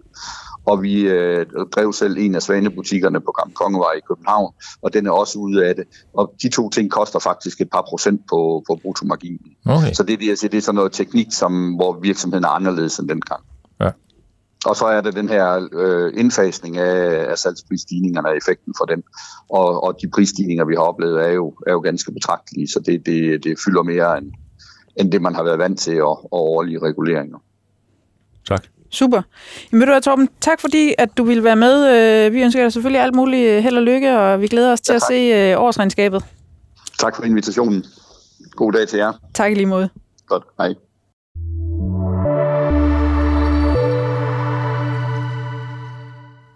[0.67, 5.07] Og vi øh, drev selv en af svanebutikkerne på Gamle Kongevej i København, og den
[5.07, 5.85] er også ude af det.
[6.15, 9.57] Og de to ting koster faktisk et par procent på, på bruttomarginen.
[9.67, 9.93] Okay.
[9.93, 13.43] Så det, det, det er sådan noget teknik, som, hvor virksomheden er anderledes end dengang.
[13.81, 13.91] Ja.
[14.67, 19.03] Og så er det den her øh, indfasning af, af salgsprissstigningerne og effekten for den.
[19.49, 23.07] Og, og de prisstigninger, vi har oplevet, er jo, er jo ganske betragtelige, så det,
[23.07, 24.33] det, det fylder mere end,
[24.97, 27.39] end det, man har været vant til og, og årlige reguleringer.
[28.49, 28.67] Tak.
[28.93, 29.23] Super.
[29.73, 31.89] Jamen, du Torben, tak fordi, at du ville være med.
[32.27, 34.93] Øh, vi ønsker dig selvfølgelig alt muligt held og lykke, og vi glæder os til
[34.93, 36.25] ja, at se øh, årsregnskabet.
[36.99, 37.85] Tak for invitationen.
[38.51, 39.13] God dag til jer.
[39.35, 39.89] Tak i lige måde.
[40.27, 40.45] Godt.
[40.59, 40.75] Hej.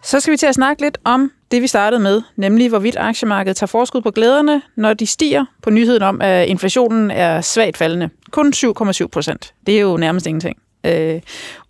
[0.02, 3.56] Så skal vi til at snakke lidt om det, vi startede med, nemlig hvorvidt aktiemarkedet
[3.56, 8.10] tager forskud på glæderne, når de stiger på nyheden om, at inflationen er svagt faldende.
[8.30, 9.54] Kun 7,7 procent.
[9.66, 10.58] Det er jo nærmest ingenting.
[10.86, 11.20] Øh,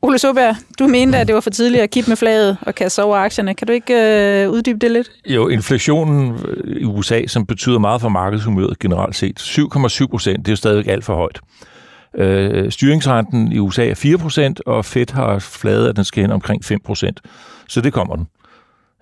[0.03, 3.03] Ole Soberg, du mente, at det var for tidligt at kippe med flaget og kaste
[3.03, 3.55] over aktierne.
[3.55, 5.11] Kan du ikke øh, uddybe det lidt?
[5.27, 10.49] Jo, inflationen øh, i USA, som betyder meget for markedshumøret generelt set, 7,7 procent, det
[10.49, 11.41] er jo stadigvæk alt for højt.
[12.15, 16.31] Øh, styringsrenten i USA er 4 procent, og Fed har fladet, at den skal hen
[16.31, 17.21] omkring 5 procent.
[17.69, 18.27] Så det kommer den.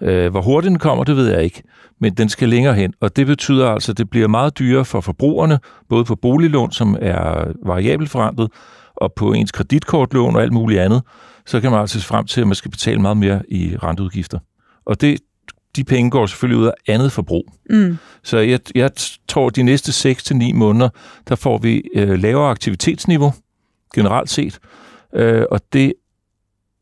[0.00, 1.62] Øh, hvor hurtigt den kommer, det ved jeg ikke,
[2.00, 5.00] men den skal længere hen, og det betyder altså, at det bliver meget dyrere for
[5.00, 8.50] forbrugerne, både på boliglån, som er variabelt forandret,
[8.96, 11.02] og på ens kreditkortlån og alt muligt andet,
[11.46, 14.38] så kan man altså se frem til, at man skal betale meget mere i renteudgifter.
[14.86, 15.20] Og det,
[15.76, 17.52] de penge går selvfølgelig ud af andet forbrug.
[17.70, 17.96] Mm.
[18.22, 18.90] Så jeg, jeg
[19.28, 20.88] tror, at de næste 6-9 måneder,
[21.28, 23.32] der får vi øh, lavere aktivitetsniveau,
[23.94, 24.58] generelt set,
[25.14, 25.92] øh, og det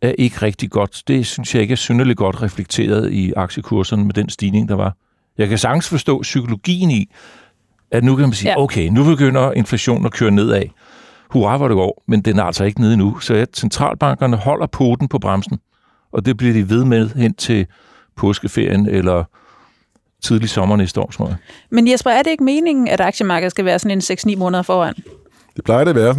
[0.03, 1.03] er ikke rigtig godt.
[1.09, 4.97] Det synes jeg ikke er synderligt godt reflekteret i aktiekurserne med den stigning, der var.
[5.39, 7.11] Jeg kan sagtens forstå psykologien i,
[7.91, 8.61] at nu kan man sige, ja.
[8.61, 10.63] okay, nu begynder inflationen at køre nedad
[11.33, 13.19] hurra, hvor det går, men den er altså ikke nede endnu.
[13.19, 15.59] Så at centralbankerne holder poten på bremsen,
[16.13, 17.67] og det bliver de ved med hen til
[18.17, 19.25] påskeferien eller
[20.23, 21.37] tidlig sommer næste år, tror jeg.
[21.71, 24.95] Men Jesper, er det ikke meningen, at aktiemarkedet skal være sådan en 6-9 måneder foran?
[25.57, 26.17] Det plejer det at være.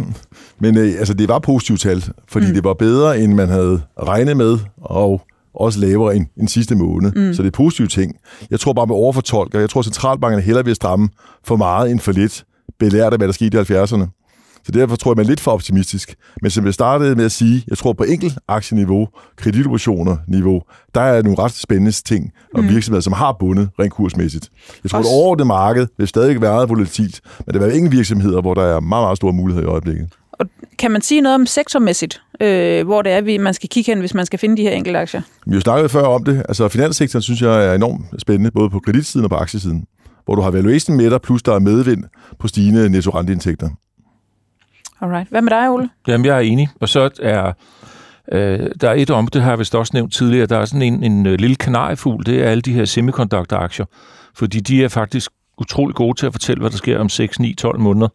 [0.58, 2.54] Men øh, altså, det var positivt tal, fordi mm.
[2.54, 5.22] det var bedre, end man havde regnet med, og
[5.54, 7.12] også lavere end, end sidste måned.
[7.12, 7.34] Mm.
[7.34, 8.16] Så det er positive ting.
[8.50, 9.60] Jeg tror bare med overfortolker.
[9.60, 11.08] Jeg tror, at centralbankerne hellere vil stramme
[11.44, 12.44] for meget end for lidt,
[12.78, 14.23] belært af, hvad der skete i 70'erne.
[14.66, 16.14] Så derfor tror jeg, man er lidt for optimistisk.
[16.42, 20.62] Men som jeg startede med at sige, jeg tror på enkelt aktieniveau, kreditoperationer-niveau,
[20.94, 22.68] der er nogle ret spændende ting og mm.
[22.68, 24.50] virksomheder, som har bundet rent kursmæssigt.
[24.82, 25.10] Jeg tror, Også...
[25.10, 28.54] at over det marked vil stadig være volatilt, men der vil være ingen virksomheder, hvor
[28.54, 30.08] der er meget, meget store muligheder i øjeblikket.
[30.32, 30.46] Og
[30.78, 34.14] kan man sige noget om sektormæssigt, øh, hvor det er, man skal kigge hen, hvis
[34.14, 35.22] man skal finde de her enkelte aktier?
[35.46, 36.42] Vi har snakket før om det.
[36.48, 39.84] Altså, finanssektoren synes jeg er enormt spændende, både på kreditsiden og på aktiesiden,
[40.24, 42.04] hvor du har valuation med dig, plus der er medvind
[42.38, 43.68] på stigende netto-renteindtægter.
[45.04, 45.28] Alright.
[45.30, 45.88] Hvad med dig, Ole?
[46.08, 46.68] Jamen, jeg er enig.
[46.80, 47.52] Og så er
[48.32, 50.82] øh, der er et om, det har jeg vist også nævnt tidligere, der er sådan
[50.82, 53.86] en, en øh, lille kanariefugl, det er alle de her semiconductor-aktier.
[54.36, 57.54] Fordi de er faktisk utrolig gode til at fortælle, hvad der sker om 6, 9,
[57.54, 58.08] 12 måneder.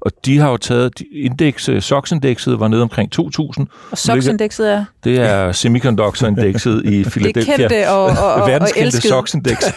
[0.00, 3.66] Og de har jo taget indeks, øh, SOX-indekset var nede omkring 2.000.
[3.90, 4.84] Og SOX-indekset er?
[5.04, 7.56] Det er semiconductor-indekset i Philadelphia.
[7.56, 9.64] Det kendte og, og, og, Verdenskendte SOX-indeks.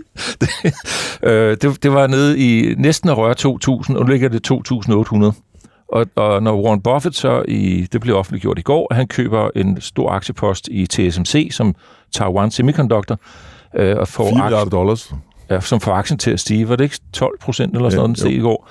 [0.40, 0.48] det,
[1.30, 5.42] øh, det, det var nede i næsten at røre 2.000, og nu ligger det 2.800.
[5.88, 9.80] Og, og når Warren Buffett så, i, det blev offentliggjort i går, han køber en
[9.80, 11.74] stor aktiepost i TSMC, som
[12.12, 13.20] Taiwan Semiconductor,
[13.76, 15.14] øh, og får 4 milliarder dollars.
[15.50, 16.68] Ja, som får aktien til at stige.
[16.68, 18.68] Var det ikke 12 procent eller sådan ja, noget, den steg i går?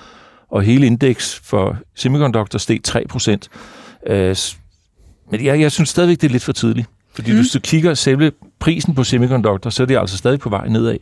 [0.50, 3.48] Og hele indeks for semiconductor steg 3 procent.
[4.06, 4.36] Øh,
[5.30, 6.88] men jeg, jeg synes stadigvæk, det er lidt for tidligt.
[7.14, 7.36] Fordi mm.
[7.36, 10.96] hvis du kigger selve prisen på semiconductor, så er det altså stadig på vej nedad.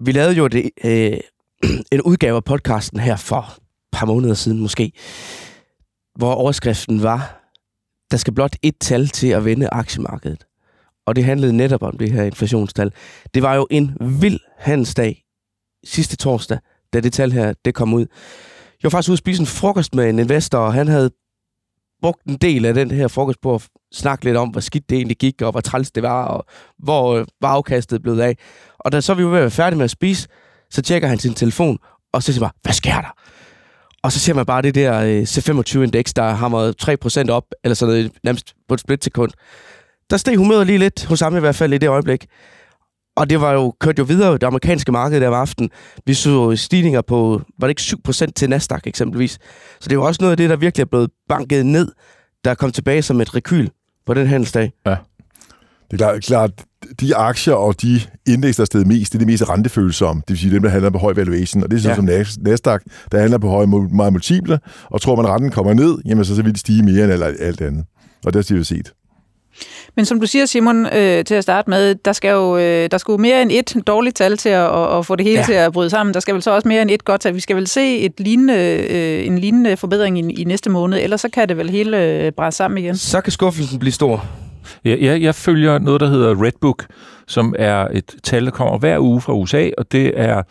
[0.00, 1.18] Vi lavede jo det, øh,
[1.92, 4.92] en udgave af podcasten her for et par måneder siden måske,
[6.18, 7.50] hvor overskriften var,
[8.10, 10.46] der skal blot et tal til at vende aktiemarkedet.
[11.06, 12.92] Og det handlede netop om det her inflationstal.
[13.34, 15.24] Det var jo en vild handelsdag
[15.84, 16.58] sidste torsdag,
[16.92, 18.06] da det tal her det kom ud.
[18.82, 21.10] Jeg var faktisk ude at spise en frokost med en investor, og han havde
[22.02, 24.96] brugt en del af den her frokost på at snakke lidt om, hvor skidt det
[24.96, 26.44] egentlig gik, og hvor træls det var, og
[26.78, 28.38] hvor øh, var afkastet blevet af.
[28.84, 30.28] Og da så vi var ved at være færdige med at spise,
[30.70, 31.78] så tjekker han sin telefon,
[32.12, 33.14] og så siger han bare, hvad sker der?
[34.02, 36.72] Og så ser man bare det der øh, C25-indeks, der hammer
[37.28, 39.30] 3% op, eller sådan noget, nærmest på et splitsekund.
[40.10, 42.26] Der steg humøret lige lidt, hos ham i hvert fald i det øjeblik.
[43.16, 45.70] Og det var jo kørt jo videre det amerikanske marked der om aftenen.
[46.06, 49.38] Vi så stigninger på, var det ikke 7% til Nasdaq eksempelvis.
[49.80, 51.92] Så det var også noget af det, der virkelig er blevet banket ned,
[52.44, 53.68] der kom tilbage som et rekyl
[54.06, 54.72] på den handelsdag.
[54.86, 54.96] Ja.
[55.90, 56.50] Det er klart, klart
[57.00, 60.22] de aktier og de indeks, der er stedet mest, det er de mest rentefølsomme.
[60.28, 61.62] Det vil sige dem, der handler på høj valuation.
[61.62, 62.24] Og det er sådan ja.
[62.24, 62.80] som Nasdaq,
[63.12, 64.58] der handler på høje meget multiple.
[64.84, 67.24] Og tror man, at renten kommer ned, jamen så, så vil det stige mere end
[67.40, 67.84] alt, andet.
[68.26, 68.92] Og det har vi set.
[69.96, 72.98] Men som du siger, Simon, øh, til at starte med, der skal jo øh, der
[72.98, 75.44] skal jo mere end et dårligt tal til at, at, at få det hele ja.
[75.44, 76.14] til at bryde sammen.
[76.14, 77.34] Der skal vel så også mere end et godt tal.
[77.34, 78.54] Vi skal vel se et lignende,
[78.90, 82.32] øh, en lignende forbedring i, i næste måned, ellers så kan det vel hele øh,
[82.32, 82.96] bræse sammen igen.
[82.96, 84.24] Så kan skuffelsen blive stor.
[84.84, 86.86] Ja, jeg, jeg følger noget, der hedder Redbook,
[87.26, 90.42] som er et tal, der kommer hver uge fra USA, og det er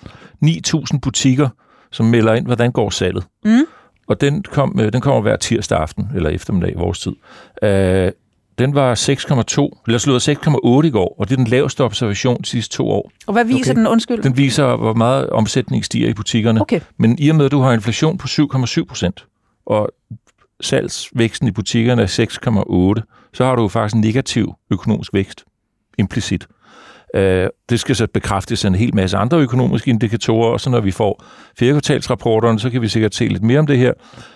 [0.45, 1.49] 9.000 butikker,
[1.91, 3.23] som melder ind, hvordan går salget.
[3.45, 3.65] Mm.
[4.07, 7.11] Og den, kom, øh, den kommer hver tirsdag aften, eller eftermiddag i vores tid.
[7.61, 8.11] Uh,
[8.57, 12.45] den var 6,2, eller slået 6,8 i går, og det er den laveste observation de
[12.45, 13.11] sidste to år.
[13.27, 13.79] Og hvad viser okay.
[13.79, 14.23] den, undskyld?
[14.23, 16.61] Den viser, hvor meget omsætning stiger i butikkerne.
[16.61, 16.79] Okay.
[16.97, 19.25] Men i og med, at du har inflation på 7,7 procent,
[19.65, 19.89] og
[20.61, 25.43] salgsvæksten i butikkerne er 6,8, så har du faktisk en negativ økonomisk vækst
[25.97, 26.47] implicit.
[27.17, 27.21] Uh,
[27.69, 30.91] det skal så bekræftes af en hel masse andre økonomiske indikatorer, og så når vi
[30.91, 31.23] får
[31.59, 33.93] fjerdekvartalsrapporterne, så kan vi sikkert se lidt mere om det her.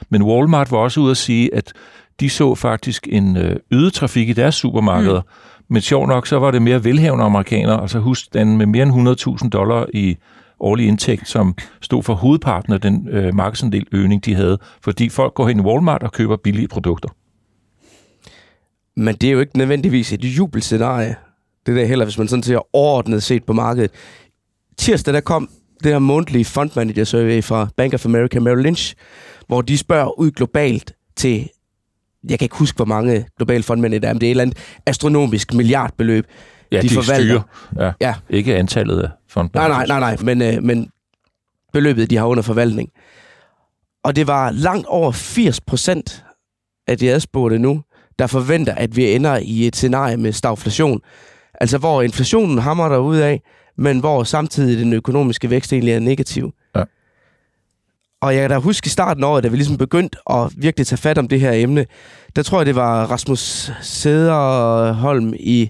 [0.10, 1.74] Men Walmart var også ude at sige, at
[2.20, 5.66] de så faktisk en øh, øget trafik i deres supermarkeder, mm.
[5.70, 9.50] men sjov nok, så var det mere velhavende amerikanere, altså husstanden med mere end 100.000
[9.50, 10.18] dollar i
[10.60, 15.34] årlig indtægt, som stod for hovedparten af den øh, markedsandel øgning, de havde, fordi folk
[15.34, 17.10] går hen i Walmart og køber billige produkter.
[18.98, 21.16] Men det er jo ikke nødvendigvis et jubelscenarie.
[21.66, 23.92] Det der heller, hvis man sådan ser overordnet set på markedet.
[24.78, 25.50] Tirsdag, der kom
[25.84, 28.96] det her månedlige fund manager survey fra Bank of America Merrill Lynch,
[29.48, 31.50] hvor de spørger ud globalt til
[32.30, 34.42] jeg kan ikke huske, hvor mange globale fondmænd det er, men det er et eller
[34.42, 36.26] andet astronomisk milliardbeløb,
[36.72, 37.42] ja, de, de forvalter.
[37.72, 37.86] Styrer.
[37.86, 38.16] Ja, ja.
[38.30, 39.54] Ikke antallet af fondmænd.
[39.54, 40.90] Nej, nej, nej, nej, men, øh, men
[41.74, 42.90] beløbet, de har under forvaltning.
[44.04, 46.24] Og det var langt over 80 procent
[46.88, 47.84] af de adspurgte nu,
[48.20, 51.00] der forventer, at vi ender i et scenarie med stagflation.
[51.62, 53.42] Altså, hvor inflationen hammer der ud af,
[53.78, 56.52] men hvor samtidig den økonomiske vækst egentlig er negativ.
[56.76, 56.84] Ja.
[58.22, 60.88] Og jeg kan da huske i starten af året, da vi ligesom begyndte at virkelig
[60.88, 61.86] tage fat om det her emne,
[62.36, 65.70] der tror jeg, det var Rasmus Sederholm i,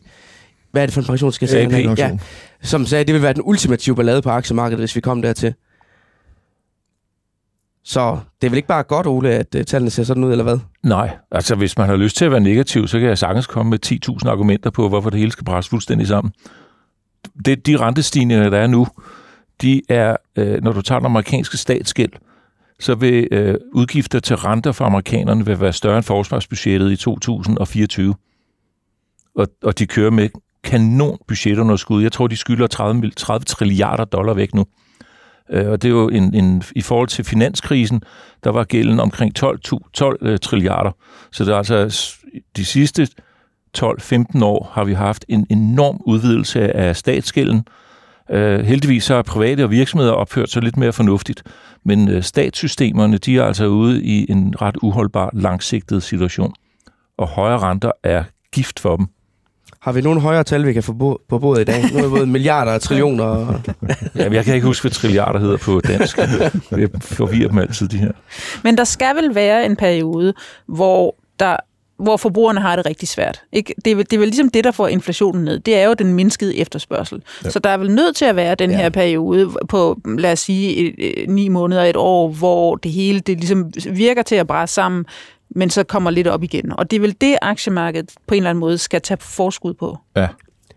[0.71, 1.59] hvad er det for en pensionskasse?
[1.59, 1.71] AP.
[1.97, 2.17] Ja,
[2.61, 5.53] som sagde, at det ville være den ultimative ballade på aktiemarkedet, hvis vi kom dertil.
[7.87, 10.43] Så det er vel ikke bare godt, Ole, at øh, tallene ser sådan ud, eller
[10.43, 10.59] hvad?
[10.83, 13.69] Nej, altså hvis man har lyst til at være negativ, så kan jeg sagtens komme
[13.69, 13.85] med
[14.25, 16.33] 10.000 argumenter på, hvorfor det hele skal presse fuldstændig sammen.
[17.45, 18.87] Det, de rentestigninger, der er nu,
[19.61, 22.11] de er, øh, når du tager den amerikanske statsgæld,
[22.79, 28.15] så vil øh, udgifter til renter for amerikanerne vil være større end forsvarsbudgettet i 2024.
[29.35, 30.29] Og, og de kører med
[30.63, 32.03] kanon budgetunderskud.
[32.03, 34.65] Jeg tror, de skylder 30, 30 trilliarder dollar væk nu.
[35.49, 38.01] Øh, og det er jo en, en, i forhold til finanskrisen,
[38.43, 39.59] der var gælden omkring 12,
[39.93, 40.91] 12 øh, trilliarder.
[41.31, 42.07] Så det er altså
[42.57, 43.07] de sidste
[43.77, 47.67] 12-15 år har vi haft en enorm udvidelse af statsgælden,
[48.29, 51.43] Øh, heldigvis så private og virksomheder opført sig lidt mere fornuftigt,
[51.85, 56.53] men øh, statssystemerne de er altså ude i en ret uholdbar langsigtet situation,
[57.17, 59.07] og højere renter er gift for dem.
[59.87, 61.83] Har vi nogle højere tal, vi kan få på bordet i dag?
[61.93, 63.59] Nu er både milliarder og trillioner.
[64.15, 66.17] ja, jeg kan ikke huske, hvad trilliarder hedder på dansk.
[66.71, 68.11] Jeg forvirrer dem altid, de her.
[68.63, 70.33] Men der skal vel være en periode,
[70.65, 71.55] hvor der
[71.99, 73.41] hvor forbrugerne har det rigtig svært.
[73.51, 73.73] Ikke?
[73.85, 75.59] Det, er, vel, det er vel ligesom det, der får inflationen ned.
[75.59, 77.21] Det er jo den mindskede efterspørgsel.
[77.45, 77.49] Ja.
[77.49, 78.77] Så der er vel nødt til at være den ja.
[78.77, 83.19] her periode på, lad os sige, et, et, ni måneder, et år, hvor det hele
[83.19, 85.05] det ligesom virker til at bræse sammen,
[85.55, 86.73] men så kommer lidt op igen.
[86.79, 89.97] Og det er vel det, aktiemarkedet på en eller anden måde skal tage forskud på.
[90.15, 90.27] Ja.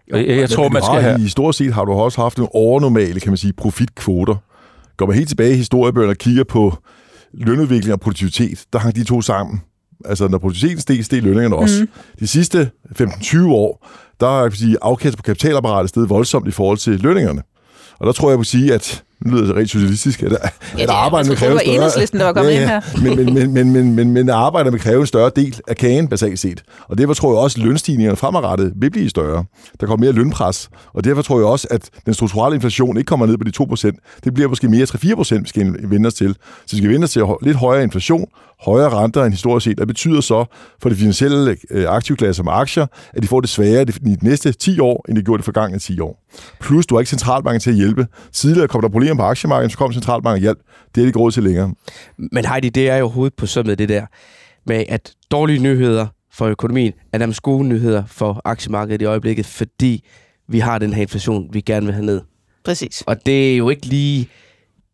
[0.09, 1.21] Jeg, jeg, jeg tror, man skal have...
[1.21, 4.35] I stort set har du også haft nogle overnormale, kan man sige, profitkvoter.
[4.97, 6.77] Går man helt tilbage i historiebøgerne og kigger på
[7.33, 9.61] lønudvikling og produktivitet, der hang de to sammen
[10.05, 11.81] Altså, når produktiviteten steg, steg lønningerne også.
[11.81, 11.89] Mm.
[12.21, 13.87] De sidste 15-20 år,
[14.21, 17.43] der er sige, afkast på kapitalapparatet steget voldsomt i forhold til lønningerne.
[17.99, 20.83] Og der tror jeg, jeg vil sige, at nu lyder det rent socialistisk, at, ja,
[20.83, 22.03] at arbejde med kræve større...
[22.03, 23.15] Det der var kommet ja, ja, ind her.
[23.17, 26.39] Men, men, men, men, men, men arbejder med kræve en større del af kagen, basalt
[26.39, 26.63] set.
[26.89, 29.45] Og derfor tror jeg også, at lønstigningerne fremadrettet vil blive større.
[29.81, 30.71] Der kommer mere lønpres.
[30.93, 33.53] Og derfor tror jeg også, at den strukturelle inflation ikke kommer ned på de
[33.89, 34.21] 2%.
[34.25, 36.37] Det bliver måske mere 3-4%, vi skal vende os til.
[36.67, 38.27] Så vi skal vende os til lidt højere inflation,
[38.63, 39.79] højere renter end historisk set.
[39.79, 40.45] Det betyder så
[40.83, 44.53] for de finansielle øh, aktivklasser med aktier, at de får det sværere i de næste
[44.53, 46.23] 10 år, end de gjorde det forgangne 10 år.
[46.61, 48.07] Plus, du har ikke centralbanken til at hjælpe.
[48.33, 50.59] Tidligere kom der problemer på aktiemarkedet, så kom centralbanken og hjælp.
[50.95, 51.75] Det er det ikke råd til længere.
[52.33, 54.07] Men Heidi, det er jo hovedet på sømmet det der
[54.67, 60.05] med, at dårlige nyheder for økonomien er nærmest gode nyheder for aktiemarkedet i øjeblikket, fordi
[60.49, 62.21] vi har den her inflation, vi gerne vil have ned.
[62.65, 63.03] Præcis.
[63.07, 64.29] Og det er jo ikke lige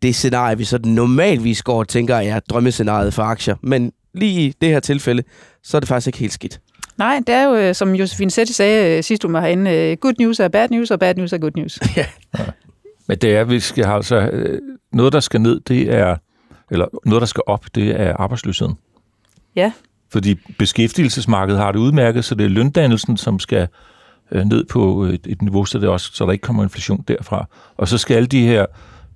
[0.06, 3.56] det scenarie, vi så normalvis går og tænker er drømmescenariet for aktier.
[3.62, 5.22] Men lige i det her tilfælde,
[5.62, 6.60] så er det faktisk ikke helt skidt.
[6.98, 9.96] Nej, det er jo, øh, som Josefine Setti sagde øh, sidst du var herinde, øh,
[9.96, 11.78] good news er bad news, og bad news er good news.
[11.96, 12.06] ja.
[13.08, 14.30] Men det er, vi skal have altså,
[14.92, 16.16] noget, der skal ned, det er,
[16.70, 18.74] eller noget, der skal op, det er arbejdsløsheden.
[19.56, 19.72] Ja.
[20.12, 23.68] Fordi beskæftigelsesmarkedet har det udmærket, så det er løndannelsen, som skal
[24.32, 27.46] øh, ned på et, et niveau, så, det også, så der ikke kommer inflation derfra.
[27.76, 28.66] Og så skal alle de her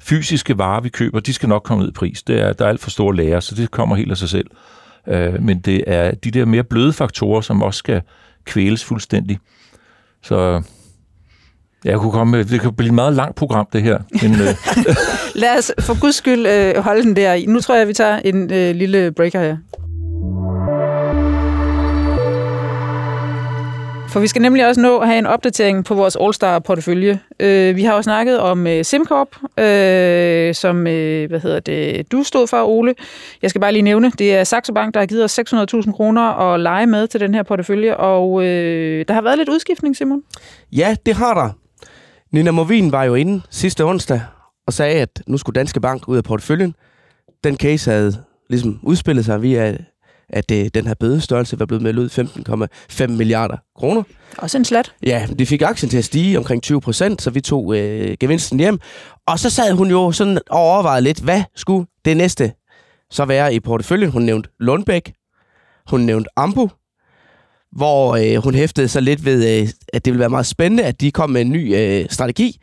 [0.01, 2.23] fysiske varer, vi køber, de skal nok komme ned i pris.
[2.23, 4.47] Det er, der er alt for store lager, så det kommer helt af sig selv.
[5.09, 8.03] Øh, men det er de der mere bløde faktorer, som også skal
[8.45, 9.39] kvæles fuldstændig.
[10.23, 10.63] Så
[11.85, 13.99] jeg kunne komme med, det kan blive et meget langt program, det her.
[14.23, 14.55] Men, øh,
[15.43, 17.49] Lad os for guds skyld øh, holde den der.
[17.49, 19.57] Nu tror jeg, vi tager en øh, lille breaker her.
[24.11, 27.21] For vi skal nemlig også nå at have en opdatering på vores All-Star-portefølje.
[27.41, 32.23] Øh, vi har jo snakket om øh, SimCorp, øh, som øh, hvad hedder det, du
[32.23, 32.95] stod for, Ole.
[33.43, 36.23] Jeg skal bare lige nævne, det er Saxo Bank, der har givet os 600.000 kroner
[36.23, 40.23] at lege med til den her portefølje, og øh, der har været lidt udskiftning, Simon.
[40.73, 41.51] Ja, det har der.
[42.33, 44.21] Nina Movin var jo inde sidste onsdag
[44.67, 46.75] og sagde, at nu skulle Danske Bank ud af porteføljen.
[47.45, 48.17] Den case havde
[48.49, 49.77] ligesom udspillet sig via,
[50.33, 52.09] at øh, den her bødestørrelse var blevet meldt ud
[53.01, 54.03] 15,5 milliarder kroner.
[54.39, 54.93] Også en slat.
[55.07, 58.59] Ja, de fik aktien til at stige omkring 20 procent, så vi tog øh, gevinsten
[58.59, 58.79] hjem.
[59.27, 62.53] Og så sad hun jo sådan og overvejede lidt, hvad skulle det næste
[63.11, 64.11] så være i porteføljen?
[64.11, 65.13] Hun nævnte Lundbæk,
[65.91, 66.71] hun nævnte Ambu,
[67.73, 71.01] hvor øh, hun hæftede sig lidt ved, øh, at det ville være meget spændende, at
[71.01, 72.57] de kom med en ny øh, strategi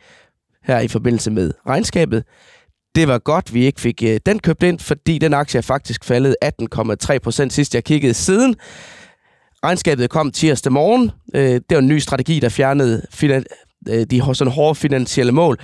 [0.64, 2.24] her i forbindelse med regnskabet.
[2.98, 6.04] Det var godt, vi ikke fik øh, den købt ind, fordi den aktie er faktisk
[6.04, 8.56] faldet 18,3 procent sidst jeg kiggede siden.
[9.64, 11.10] Regnskabet kom tirsdag morgen.
[11.34, 13.44] Øh, det var en ny strategi, der fjernede finan-
[13.88, 15.58] øh, de sådan hårde finansielle mål,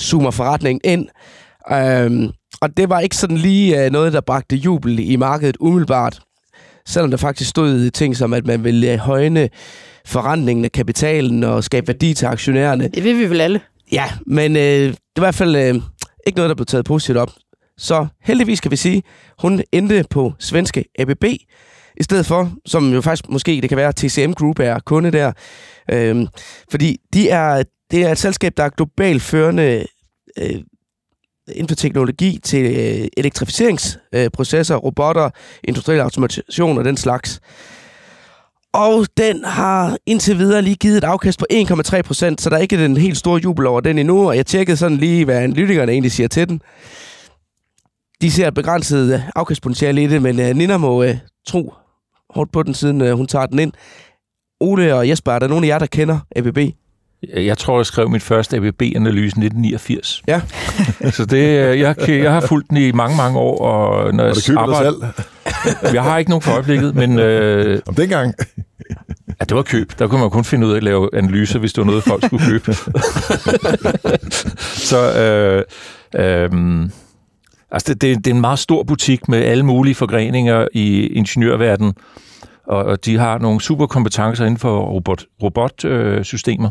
[0.00, 1.08] zoomer forretningen ind.
[1.72, 6.20] Øh, og det var ikke sådan lige øh, noget, der bragte jubel i markedet umiddelbart
[6.86, 9.48] selvom der faktisk stod ting som, at man ville højne
[10.06, 12.88] forrentningen af kapitalen og skabe værdi til aktionærerne.
[12.88, 13.60] Det vil vi vel alle.
[13.92, 15.74] Ja, men øh, det er i hvert fald øh,
[16.28, 17.30] ikke noget, der blev taget positivt op.
[17.78, 19.02] Så heldigvis kan vi sige,
[19.38, 21.24] hun endte på svenske ABB,
[22.00, 25.32] i stedet for, som jo faktisk måske, det kan være, TCM Group er kunde der.
[25.90, 26.26] Øhm,
[26.70, 29.86] fordi de er, det er et selskab, der er globalt førende
[30.38, 30.60] øh,
[31.52, 35.30] inden for teknologi til øh, elektrificeringsprocesser, øh, robotter,
[35.64, 37.40] industriel automation og den slags.
[38.72, 42.60] Og den har indtil videre lige givet et afkast på 1,3 procent, så der er
[42.60, 45.92] ikke den helt store jubel over den endnu, og jeg tjekkede sådan lige, hvad analytikerne
[45.92, 46.60] egentlig siger til den.
[48.20, 51.10] De ser et begrænset øh, afkastpotentiale i det, men øh, Nina må uh,
[51.46, 51.74] tro
[52.30, 53.72] hårdt på den, siden uh, hun tager den ind.
[54.60, 56.58] Ole og Jesper, er der nogen af jer, der kender ABB?
[57.22, 60.22] Jeg tror, jeg skrev min første ABB-analyse i 1989.
[60.28, 60.40] Ja.
[61.16, 63.58] så det, jeg, jeg har fulgt den i mange, mange år.
[63.58, 65.94] Og når Var det køb eller salg?
[65.94, 67.18] Jeg har ikke nogen for øjeblikket, men...
[67.18, 68.34] Øh, Om dengang?
[69.28, 69.92] ja, det var køb.
[69.98, 72.24] Der kunne man kun finde ud af at lave analyser, hvis det var noget, folk
[72.24, 72.72] skulle købe.
[74.90, 75.12] så...
[75.18, 75.64] Øh,
[76.14, 76.88] øh,
[77.70, 81.94] altså, det, det er en meget stor butik med alle mulige forgreninger i ingeniørverdenen.
[82.66, 85.42] Og, og de har nogle super kompetencer inden for robotsystemer.
[85.42, 86.70] Robot, øh, systemer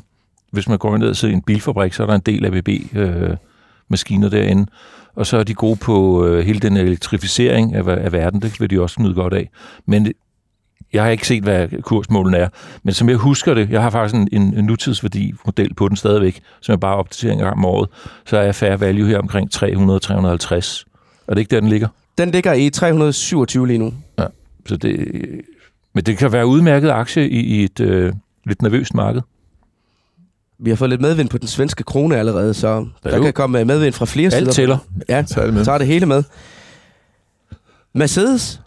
[0.52, 4.66] hvis man går ned til en bilfabrik, så er der en del ABB-maskiner øh, derinde.
[5.16, 8.42] Og så er de gode på øh, hele den elektrificering af, af verden.
[8.42, 9.50] Det vil de også nyde godt af.
[9.86, 10.14] Men
[10.94, 12.50] jeg har ikke set, hvad kursmålen er.
[12.84, 16.42] Men som jeg husker det, jeg har faktisk en, en, en nutidsværdi-model på den stadigvæk,
[16.62, 17.90] som jeg bare opdaterer en gang om året,
[18.26, 20.84] så er fair value her omkring 300-350.
[21.28, 21.88] Er det ikke der, den ligger?
[22.18, 23.94] Den ligger i 327 lige nu.
[24.20, 24.26] Ja,
[24.66, 25.08] så det,
[25.94, 28.14] men det kan være udmærket aktie i, i et øh,
[28.46, 29.22] lidt nervøst marked.
[30.60, 33.66] Vi har fået lidt medvind på den svenske krone allerede, så ja, der kan komme
[33.66, 34.52] medvind fra flere Alt sider.
[34.52, 34.78] tæller.
[35.10, 35.66] Ja, Så er det med.
[35.66, 36.24] så er det hele med.
[37.94, 38.62] Mercedes,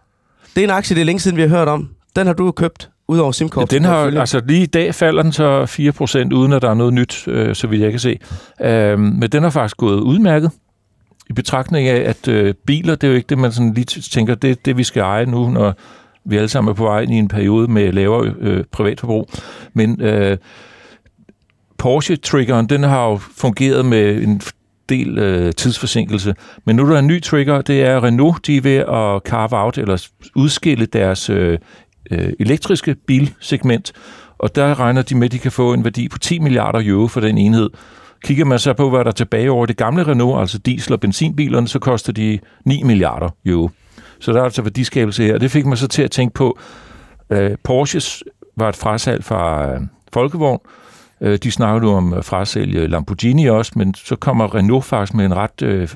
[0.56, 1.88] det er en aktie, det er længe siden, vi har hørt om.
[2.16, 3.70] Den har du købt, udover Ja, SimCorp.
[3.70, 5.66] den har, altså lige i dag falder den så
[6.30, 8.18] 4%, uden at der er noget nyt, øh, så vidt jeg kan se.
[8.62, 10.50] Øh, men den har faktisk gået udmærket
[11.30, 14.34] i betragtning af, at øh, biler, det er jo ikke det, man sådan lige tænker,
[14.34, 15.74] det det, vi skal eje nu, når
[16.24, 19.30] vi alle sammen er på vej ind i en periode med lavere øh, privatforbrug.
[19.74, 20.36] Men øh,
[21.80, 24.40] Porsche-triggeren, den har jo fungeret med en
[24.88, 26.34] del øh, tidsforsinkelse.
[26.64, 29.64] Men nu er der en ny trigger, det er Renault, de er ved at carve
[29.64, 30.06] out, eller
[30.36, 31.58] udskille deres øh,
[32.10, 33.92] øh, elektriske bilsegment,
[34.38, 37.06] og der regner de med, at de kan få en værdi på 10 milliarder euro
[37.06, 37.70] for den enhed.
[38.24, 41.00] Kigger man så på, hvad der er tilbage over det gamle Renault, altså diesel- og
[41.00, 43.70] benzinbilerne, så koster de 9 milliarder euro.
[44.20, 45.38] Så der er altså værdiskabelse her.
[45.38, 46.58] Det fik mig så til at tænke på,
[47.30, 48.22] øh, Porsches
[48.56, 49.80] var et frasalg fra øh,
[50.12, 50.60] Folkevogn.
[51.20, 55.24] Øh, de snakkede jo om at frasælge Lamborghini også, men så kommer Renault faktisk med
[55.24, 55.88] en ret øh,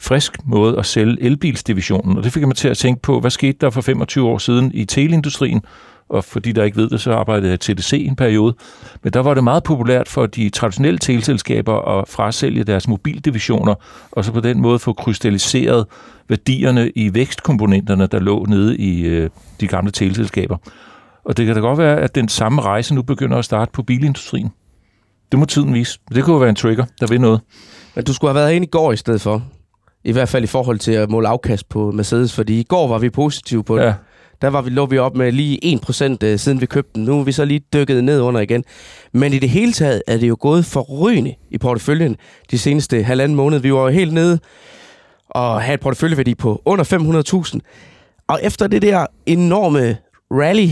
[0.00, 2.16] frisk måde at sælge elbilsdivisionen.
[2.16, 4.70] Og det fik mig til at tænke på, hvad skete der for 25 år siden
[4.74, 5.62] i teleindustrien,
[6.08, 8.54] og fordi der ikke ved det, så arbejdede jeg i TDC en periode.
[9.02, 13.74] Men der var det meget populært for de traditionelle teleselskaber at frasælge deres mobildivisioner,
[14.12, 15.86] og så på den måde få krystalliseret
[16.28, 20.56] værdierne i vækstkomponenterne, der lå nede i øh, de gamle teleselskaber.
[21.24, 23.82] Og det kan da godt være, at den samme rejse nu begynder at starte på
[23.82, 24.50] bilindustrien.
[25.32, 25.98] Det må tiden vise.
[26.14, 27.40] Det kunne være en trigger, der vil noget.
[27.94, 29.42] Men du skulle have været inde i går i stedet for.
[30.04, 32.98] I hvert fald i forhold til at måle afkast på Mercedes, fordi i går var
[32.98, 33.84] vi positive på det.
[33.84, 33.94] Ja.
[34.42, 37.04] Der var vi, lå vi op med lige 1% øh, siden vi købte den.
[37.04, 38.64] Nu er vi så lige dykket ned under igen.
[39.12, 42.16] Men i det hele taget er det jo gået forrygende i porteføljen
[42.50, 43.58] de seneste halvanden måned.
[43.58, 44.38] Vi var jo helt nede
[45.28, 46.84] og havde et porteføljeværdi på under
[47.54, 47.58] 500.000.
[48.28, 49.96] Og efter det der enorme
[50.30, 50.68] rally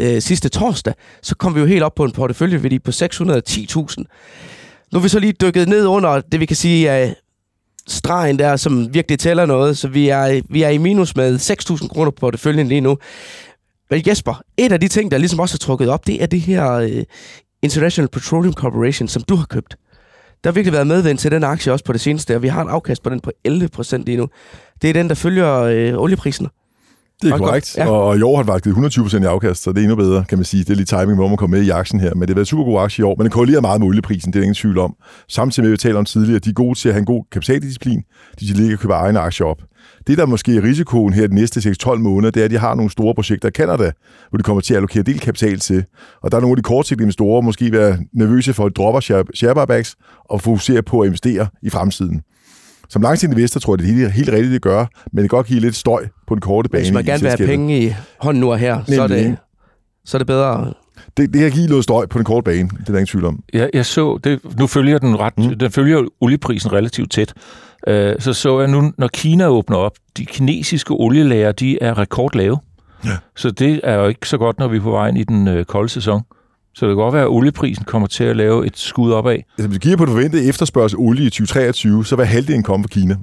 [0.00, 4.04] øh, sidste torsdag, så kom vi jo helt op på en porteføljeværdi på 610.000.
[4.92, 7.14] Nu er vi så lige dykket ned under det, vi kan sige er
[7.88, 11.88] stregen der, som virkelig tæller noget, så vi er, vi er i minus med 6.000
[11.88, 12.98] kroner på porteføljen lige nu.
[13.90, 16.40] Men Jesper, et af de ting, der ligesom også er trukket op, det er det
[16.40, 17.04] her øh,
[17.62, 19.76] International Petroleum Corporation, som du har købt.
[20.44, 22.62] Der har virkelig været medvendt til den aktie også på det seneste, og vi har
[22.62, 24.28] en afkast på den på 11% lige nu.
[24.82, 26.48] Det er den, der følger øh, olieprisen.
[27.22, 27.90] Det er korrekt, ja.
[27.90, 30.38] og i år har det faktisk 120% i afkast, så det er endnu bedre, kan
[30.38, 30.64] man sige.
[30.64, 32.14] Det er lige timing, hvor man kommer med i aktien her.
[32.14, 34.32] Men det har været super god aktie i år, men den korrelerer meget med olieprisen,
[34.32, 34.96] det er ingen tvivl om.
[35.28, 37.24] Samtidig med, at vi taler om tidligere, de er gode til at have en god
[37.32, 38.02] kapitaldisciplin.
[38.40, 39.62] De kan ligge og købe egne aktier op.
[40.06, 42.74] Det, der måske er risikoen her de næste 6-12 måneder, det er, at de har
[42.74, 43.92] nogle store projekter i Canada,
[44.30, 45.84] hvor de kommer til at allokere del kapital til.
[46.22, 49.02] Og der er nogle af de kortsigtede investorer måske være nervøse for at droppe
[49.34, 52.22] share buybacks og fokusere på at investere i fremtiden
[52.90, 54.78] som langsigtet investor tror jeg, det er helt, helt rigtigt, det gør,
[55.12, 56.82] men det kan godt give lidt støj på den korte bane.
[56.82, 59.36] Hvis man gerne vil have penge i hånden nu og her, så er, det,
[60.04, 60.72] så er det bedre
[61.16, 63.24] det, det kan give noget støj på den korte bane, det er der ingen tvivl
[63.24, 63.42] om.
[63.52, 65.58] Jeg, jeg så, det, nu følger den ret, mm.
[65.58, 67.32] den følger olieprisen relativt tæt.
[67.88, 72.58] Uh, så så jeg nu, når Kina åbner op, de kinesiske olielager, de er rekordlave.
[73.04, 73.16] Ja.
[73.36, 75.58] Så det er jo ikke så godt, når vi er på vej ind i den
[75.58, 76.22] uh, kolde sæson.
[76.74, 79.32] Så det kan godt være, at olieprisen kommer til at lave et skud opad.
[79.32, 82.84] Altså, hvis vi kigger på den forventede efterspørgsel olie i 2023, så vil halvdelen komme
[82.84, 83.16] fra Kina.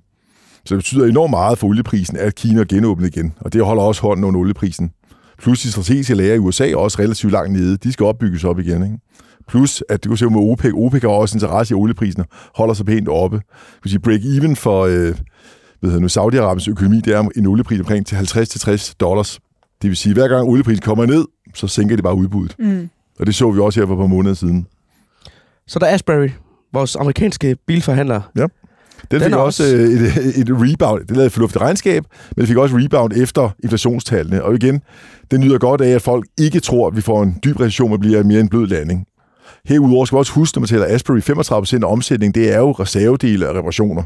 [0.65, 3.33] Så det betyder enormt meget for olieprisen, at Kina genåbner igen.
[3.41, 4.91] Og det holder også hånden under olieprisen.
[5.39, 7.77] Plus de strategiske lager i USA er også relativt langt nede.
[7.77, 8.83] De skal opbygges op igen.
[8.83, 8.97] Ikke?
[9.47, 10.71] Plus, at det kunne se med OPEC.
[10.73, 12.23] OPEC har også interesse i olieprisen
[12.55, 13.41] holder sig pænt oppe.
[13.81, 15.15] Hvis sige, break-even for øh,
[15.81, 19.39] ved nu, Saudi-Arabiens økonomi, det er en oliepris omkring til 50-60 dollars.
[19.81, 21.25] Det vil sige, at hver gang olieprisen kommer ned,
[21.55, 22.55] så sænker det bare udbuddet.
[22.59, 22.89] Mm.
[23.20, 24.68] Og det så vi også her for et par måneder siden.
[25.68, 26.30] Så der er Asbury,
[26.74, 28.22] vores amerikanske bilforhandler.
[28.36, 28.41] Ja.
[28.41, 28.49] Den,
[29.11, 31.01] den fik også, også et, et rebound.
[31.01, 32.03] Det lavede et fornuftigt regnskab,
[32.36, 34.43] men det fik også rebound efter inflationstallene.
[34.43, 34.82] Og igen,
[35.32, 37.99] det nyder godt af, at folk ikke tror, at vi får en dyb recession og
[37.99, 39.07] bliver mere en blød landing.
[39.65, 42.71] Herudover skal vi også huske, når man taler Asbury, 35% af omsætning, det er jo
[42.71, 44.03] reservedele af reparationer.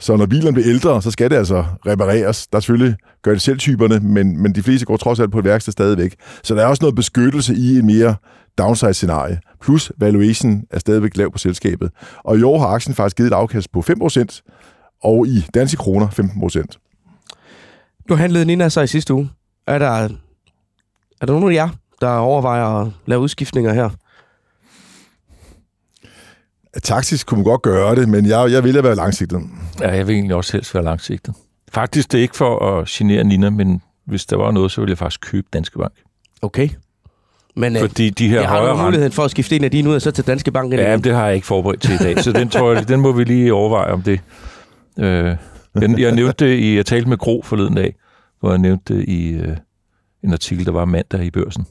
[0.00, 2.46] Så når bilerne bliver ældre, så skal det altså repareres.
[2.46, 5.38] Der er selvfølgelig gør det selv typerne, men, men de fleste går trods alt på
[5.38, 6.14] et værksted stadigvæk.
[6.42, 8.14] Så der er også noget beskyttelse i en mere
[8.58, 9.40] downside-scenarie.
[9.60, 11.90] Plus valuation er stadigvæk lav på selskabet.
[12.24, 14.40] Og i år har aktien faktisk givet et afkast på 5%,
[15.02, 18.06] og i danske kroner 15%.
[18.08, 19.30] Nu handlede Nina sig i sidste uge.
[19.66, 20.08] Er der,
[21.20, 21.68] er der nogen af jer,
[22.00, 23.90] der overvejer at lave udskiftninger her?
[26.82, 29.40] Taktisk kunne man godt gøre det, men jeg, jeg vil være langsigtet.
[29.80, 31.34] Ja, jeg vil egentlig også helst være langsigtet.
[31.72, 34.90] Faktisk det er ikke for at genere Nina, men hvis der var noget, så ville
[34.90, 35.92] jeg faktisk købe Danske Bank.
[36.42, 36.68] Okay.
[37.56, 39.90] Men, øh, Fordi de her jeg har du muligheden for at skifte en af dine
[39.90, 40.72] ud og så til Danske Bank?
[40.72, 43.12] Ja, det har jeg ikke forberedt til i dag, så den, tror jeg, den må
[43.12, 44.20] vi lige overveje om det.
[44.98, 45.36] Øh,
[45.98, 47.94] jeg nævnte det i, jeg talte med Gro forleden dag,
[48.40, 49.56] hvor jeg nævnte det i øh,
[50.24, 51.66] en artikel, der var mandag i børsen.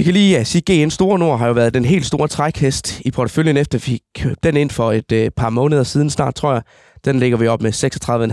[0.00, 2.28] Vi kan lige ja, sige, at GN Store Nord har jo været den helt store
[2.28, 6.34] trækhest i porteføljen, efter vi købte den ind for et øh, par måneder siden snart,
[6.34, 6.62] tror jeg.
[7.04, 7.72] Den ligger vi op med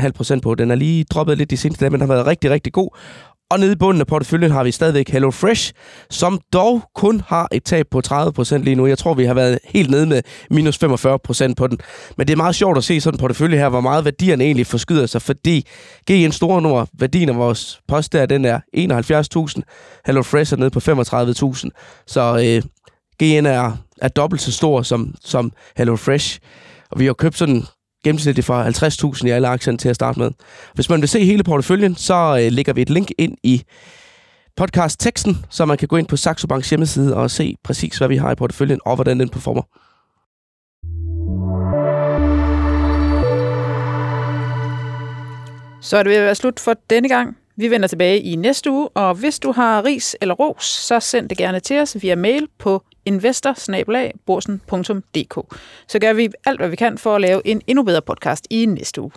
[0.01, 0.55] 36,5 procent på.
[0.55, 2.97] Den er lige droppet lidt de seneste dage, men har været rigtig, rigtig god.
[3.49, 5.73] Og nede i bunden af porteføljen har vi stadigvæk Hello Fresh,
[6.09, 8.87] som dog kun har et tab på 30% lige nu.
[8.87, 11.77] Jeg tror, vi har været helt nede med minus 45% på den.
[12.17, 14.67] Men det er meget sjovt at se sådan en portefølje her, hvor meget værdierne egentlig
[14.67, 15.67] forskyder sig, fordi
[16.11, 18.59] GN Store Nord, værdien af vores post der, den er
[19.57, 20.01] 71.000.
[20.05, 22.03] Hello Fresh er nede på 35.000.
[22.07, 22.63] Så øh,
[23.23, 26.39] GN er, er dobbelt så stor som, som Hello Fresh.
[26.91, 27.63] Og vi har købt sådan
[28.07, 30.31] gennemsnitligt fra 50.000 i alle aktierne til at starte med.
[30.73, 33.63] Hvis man vil se hele porteføljen, så øh, lægger vi et link ind i
[34.57, 38.17] podcast-teksten, så man kan gå ind på Saxo Banks hjemmeside og se præcis, hvad vi
[38.17, 39.61] har i porteføljen og hvordan den performer.
[45.81, 47.37] Så er det ved at være slut for denne gang.
[47.59, 51.29] Vi vender tilbage i næste uge, og hvis du har ris eller ros, så send
[51.29, 53.53] det gerne til os via mail på investor
[55.87, 58.65] Så gør vi alt, hvad vi kan for at lave en endnu bedre podcast i
[58.65, 59.11] næste uge.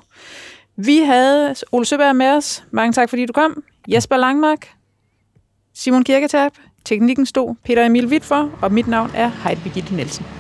[0.77, 2.65] Vi havde Ole Søberg med os.
[2.71, 3.63] Mange tak, fordi du kom.
[3.89, 4.69] Jesper Langmark,
[5.75, 6.53] Simon Kirketab,
[6.85, 10.40] teknikken stod Peter Emil Witt for, og mit navn er Heidi Birgitte Nielsen.